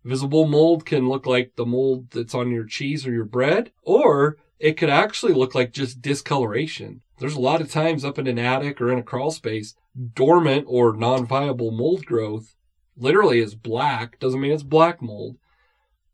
Visible 0.05 0.47
mold 0.47 0.85
can 0.85 1.09
look 1.09 1.25
like 1.25 1.55
the 1.55 1.65
mold 1.65 2.11
that's 2.11 2.33
on 2.33 2.51
your 2.51 2.63
cheese 2.63 3.05
or 3.05 3.11
your 3.11 3.25
bread, 3.25 3.71
or 3.83 4.37
it 4.59 4.77
could 4.77 4.89
actually 4.89 5.33
look 5.33 5.53
like 5.53 5.73
just 5.73 6.01
discoloration. 6.01 7.01
There's 7.19 7.35
a 7.35 7.41
lot 7.41 7.59
of 7.59 7.69
times 7.69 8.05
up 8.05 8.17
in 8.17 8.27
an 8.27 8.39
attic 8.39 8.79
or 8.79 8.91
in 8.91 8.99
a 8.99 9.03
crawl 9.03 9.31
space, 9.31 9.75
dormant 10.13 10.65
or 10.67 10.95
non-viable 10.95 11.71
mold 11.71 12.05
growth 12.05 12.55
literally 12.97 13.39
is 13.39 13.55
black. 13.55 14.19
Doesn't 14.19 14.41
mean 14.41 14.51
it's 14.51 14.63
black 14.63 15.01
mold, 15.01 15.37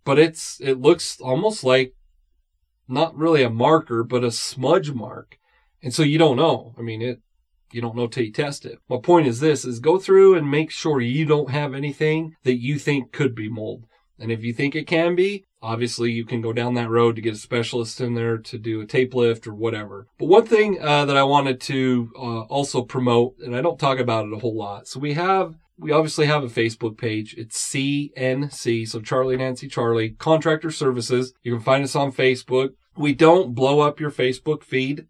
but 0.04 0.20
it's, 0.20 0.60
it 0.62 0.80
looks 0.80 1.20
almost 1.20 1.64
like 1.64 1.94
not 2.88 3.16
really 3.16 3.44
a 3.44 3.50
marker, 3.50 4.04
but 4.04 4.24
a 4.24 4.32
smudge 4.32 4.92
mark. 4.92 5.38
And 5.82 5.94
so 5.94 6.04
you 6.04 6.18
don't 6.18 6.38
know. 6.38 6.74
I 6.78 6.82
mean, 6.82 7.02
it, 7.02 7.22
you 7.72 7.82
don't 7.82 7.96
know 7.96 8.08
till 8.08 8.24
you 8.24 8.32
test 8.32 8.66
it. 8.66 8.80
My 8.90 8.98
point 8.98 9.28
is 9.28 9.40
this 9.40 9.66
is 9.66 9.80
go 9.80 9.98
through 9.98 10.36
and 10.36 10.50
make 10.50 10.72
sure 10.72 11.02
you 11.02 11.26
don't 11.26 11.50
have 11.50 11.74
anything 11.74 12.36
that 12.44 12.60
you 12.60 12.80
think 12.80 13.12
could 13.12 13.36
be 13.36 13.50
mold. 13.50 13.86
And 14.18 14.32
if 14.32 14.44
you 14.44 14.54
think 14.54 14.76
it 14.76 14.88
can 14.88 15.16
be, 15.16 15.46
obviously 15.66 16.12
you 16.12 16.26
can 16.26 16.42
go 16.42 16.54
down 16.54 16.76
that 16.76 16.90
road 16.90 17.16
to 17.16 17.22
get 17.22 17.34
a 17.34 17.38
specialist 17.38 18.00
in 18.00 18.14
there 18.14 18.38
to 18.38 18.58
do 18.58 18.82
a 18.82 18.86
tape 18.86 19.14
lift 19.14 19.48
or 19.48 19.54
whatever. 19.54 20.08
But 20.20 20.28
one 20.28 20.46
thing 20.46 20.80
uh, 20.82 21.06
that 21.06 21.18
I 21.18 21.24
wanted 21.24 21.60
to 21.62 22.12
uh, 22.16 22.42
also 22.42 22.84
promote, 22.84 23.36
and 23.44 23.56
I 23.56 23.62
don't 23.62 23.80
talk 23.80 24.00
about 24.00 24.26
it 24.26 24.34
a 24.34 24.40
whole 24.40 24.56
lot. 24.56 24.88
So 24.88 25.00
we 25.00 25.14
have 25.14 25.56
we 25.78 25.92
obviously 25.92 26.28
have 26.28 26.44
a 26.44 26.48
Facebook 26.48 26.98
page. 26.98 27.36
It's 27.38 27.70
CNC, 27.70 28.88
so 28.88 29.02
Charlie 29.02 29.38
Nancy 29.38 29.68
Charlie 29.68 30.12
Contractor 30.12 30.72
Services. 30.72 31.34
You 31.44 31.56
can 31.56 31.64
find 31.64 31.84
us 31.84 31.96
on 31.96 32.14
Facebook. 32.14 32.70
We 32.96 33.14
don't 33.14 33.54
blow 33.54 33.82
up 33.82 34.00
your 34.00 34.12
Facebook 34.12 34.64
feed. 34.64 35.08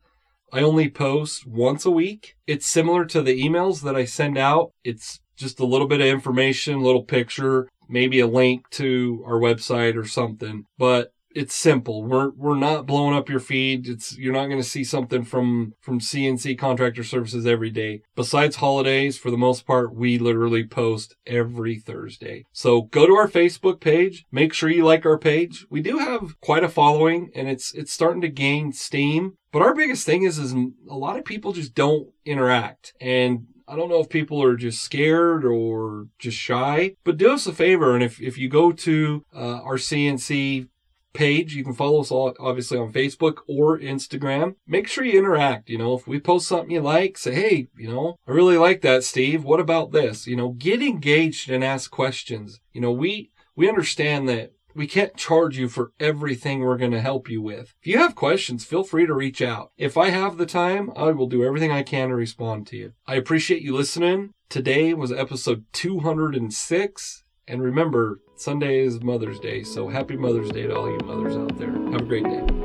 I 0.52 0.62
only 0.62 0.90
post 0.90 1.46
once 1.46 1.86
a 1.86 1.92
week. 1.92 2.36
It's 2.48 2.66
similar 2.66 3.06
to 3.06 3.22
the 3.22 3.40
emails 3.40 3.82
that 3.82 3.96
I 3.96 4.06
send 4.06 4.38
out. 4.38 4.72
It's 4.84 5.20
just 5.36 5.60
a 5.60 5.66
little 5.66 5.88
bit 5.88 6.02
of 6.02 6.08
information, 6.08 6.82
little 6.82 7.04
picture, 7.04 7.68
maybe 7.88 8.20
a 8.20 8.28
link 8.28 8.70
to 8.72 9.24
our 9.26 9.40
website 9.40 9.96
or 9.96 10.06
something. 10.06 10.66
But 10.78 11.12
it's 11.36 11.54
simple. 11.54 12.04
We're 12.04 12.30
we're 12.30 12.56
not 12.56 12.86
blowing 12.86 13.14
up 13.14 13.30
your 13.30 13.42
feed. 13.42 13.90
It's 13.90 14.18
you're 14.18 14.34
not 14.34 14.48
going 14.48 14.62
to 14.62 14.68
see 14.68 14.86
something 14.86 15.24
from 15.24 15.74
from 15.82 16.00
CNC 16.00 16.58
Contractor 16.58 17.04
Services 17.04 17.46
every 17.46 17.70
day. 17.70 18.02
Besides 18.16 18.56
holidays, 18.56 19.18
for 19.18 19.30
the 19.30 19.38
most 19.38 19.68
part, 19.68 19.94
we 19.94 20.18
literally 20.18 20.66
post 20.66 21.16
every 21.28 21.78
Thursday. 21.78 22.46
So 22.54 22.84
go 22.84 23.06
to 23.06 23.16
our 23.16 23.28
Facebook 23.28 23.82
page. 23.82 24.26
Make 24.32 24.54
sure 24.54 24.70
you 24.70 24.86
like 24.86 25.06
our 25.06 25.20
page. 25.20 25.66
We 25.70 25.82
do 25.82 25.98
have 25.98 26.40
quite 26.40 26.64
a 26.64 26.70
following, 26.70 27.30
and 27.36 27.50
it's 27.50 27.74
it's 27.74 27.92
starting 27.92 28.22
to 28.22 28.30
gain 28.30 28.72
steam. 28.72 29.34
But 29.52 29.62
our 29.62 29.76
biggest 29.76 30.06
thing 30.06 30.24
is 30.24 30.40
is 30.40 30.54
a 30.54 30.96
lot 30.96 31.18
of 31.18 31.26
people 31.26 31.52
just 31.52 31.76
don't 31.76 32.08
interact 32.26 32.94
and 33.02 33.48
I 33.68 33.76
don't 33.76 33.90
know 33.90 34.00
if 34.00 34.10
people 34.10 34.42
are 34.44 34.56
just 34.56 34.82
scared 34.82 35.46
or 35.46 36.08
just 36.20 36.38
shy, 36.38 36.96
but 37.04 37.18
do 37.18 37.34
us 37.34 37.48
a 37.48 37.54
favor. 37.54 37.94
And 37.94 38.04
if, 38.04 38.22
if 38.22 38.38
you 38.38 38.50
go 38.50 38.72
to 38.72 39.26
uh, 39.36 39.62
our 39.62 39.78
CNC 39.78 40.68
page, 41.14 41.56
you 41.56 41.64
can 41.64 41.74
follow 41.74 42.02
us 42.02 42.12
all 42.12 42.36
obviously 42.40 42.78
on 42.78 42.92
Facebook 42.92 43.38
or 43.48 43.80
Instagram. 43.80 44.56
Make 44.68 44.88
sure 44.88 45.04
you 45.04 45.18
interact. 45.18 45.70
You 45.70 45.78
know, 45.80 45.96
if 45.96 46.06
we 46.06 46.20
post 46.20 46.48
something 46.48 46.70
you 46.70 46.82
like, 46.82 47.18
say, 47.18 47.34
hey, 47.34 47.68
you 47.76 47.88
know, 47.88 48.18
I 48.28 48.32
really 48.32 48.58
like 48.58 48.82
that, 48.82 49.04
Steve. 49.04 49.44
What 49.44 49.60
about 49.60 49.92
this? 49.92 50.28
You 50.28 50.36
know, 50.36 50.50
get 50.50 50.82
engaged 50.82 51.50
and 51.50 51.64
ask 51.64 51.90
questions. 51.90 52.60
You 52.74 52.82
know, 52.82 52.92
we, 52.92 53.32
we 53.56 53.70
understand 53.70 54.30
that 54.30 54.52
we 54.76 54.88
can't 54.88 55.16
charge 55.16 55.58
you 55.58 55.70
for 55.70 55.94
everything 56.00 56.60
we're 56.60 56.78
going 56.78 56.92
to 56.92 57.02
help 57.02 57.30
you 57.30 57.42
with. 57.42 57.74
If 57.82 57.88
you 57.88 57.98
have 57.98 58.14
questions, 58.14 58.66
feel 58.66 58.84
free 58.84 59.06
to 59.06 59.14
reach 59.14 59.42
out. 59.42 59.72
If 59.78 59.98
I 59.98 60.10
have 60.10 60.38
the 60.38 60.46
time, 60.46 60.92
I 60.96 61.12
will 61.12 61.28
do 61.28 61.44
everything 61.44 61.72
I 61.72 61.84
can 61.84 62.10
to 62.10 62.16
respond 62.16 62.68
to 62.68 62.78
you. 62.78 62.94
I 63.08 63.16
appreciate 63.16 63.62
you 63.62 63.76
listening. 63.76 64.32
Today 64.50 64.94
was 64.94 65.12
episode 65.12 65.66
206. 65.74 67.24
And 67.48 67.62
remember, 67.62 68.20
Sunday 68.36 68.80
is 68.80 69.02
Mother's 69.02 69.40
Day, 69.40 69.64
so 69.64 69.88
happy 69.88 70.18
Mother's 70.18 70.50
Day 70.50 70.64
to 70.64 70.76
all 70.76 70.92
you 70.92 70.98
mothers 71.06 71.38
out 71.38 71.58
there. 71.58 71.72
Have 71.72 72.02
a 72.02 72.06
great 72.06 72.26
day. 72.26 72.65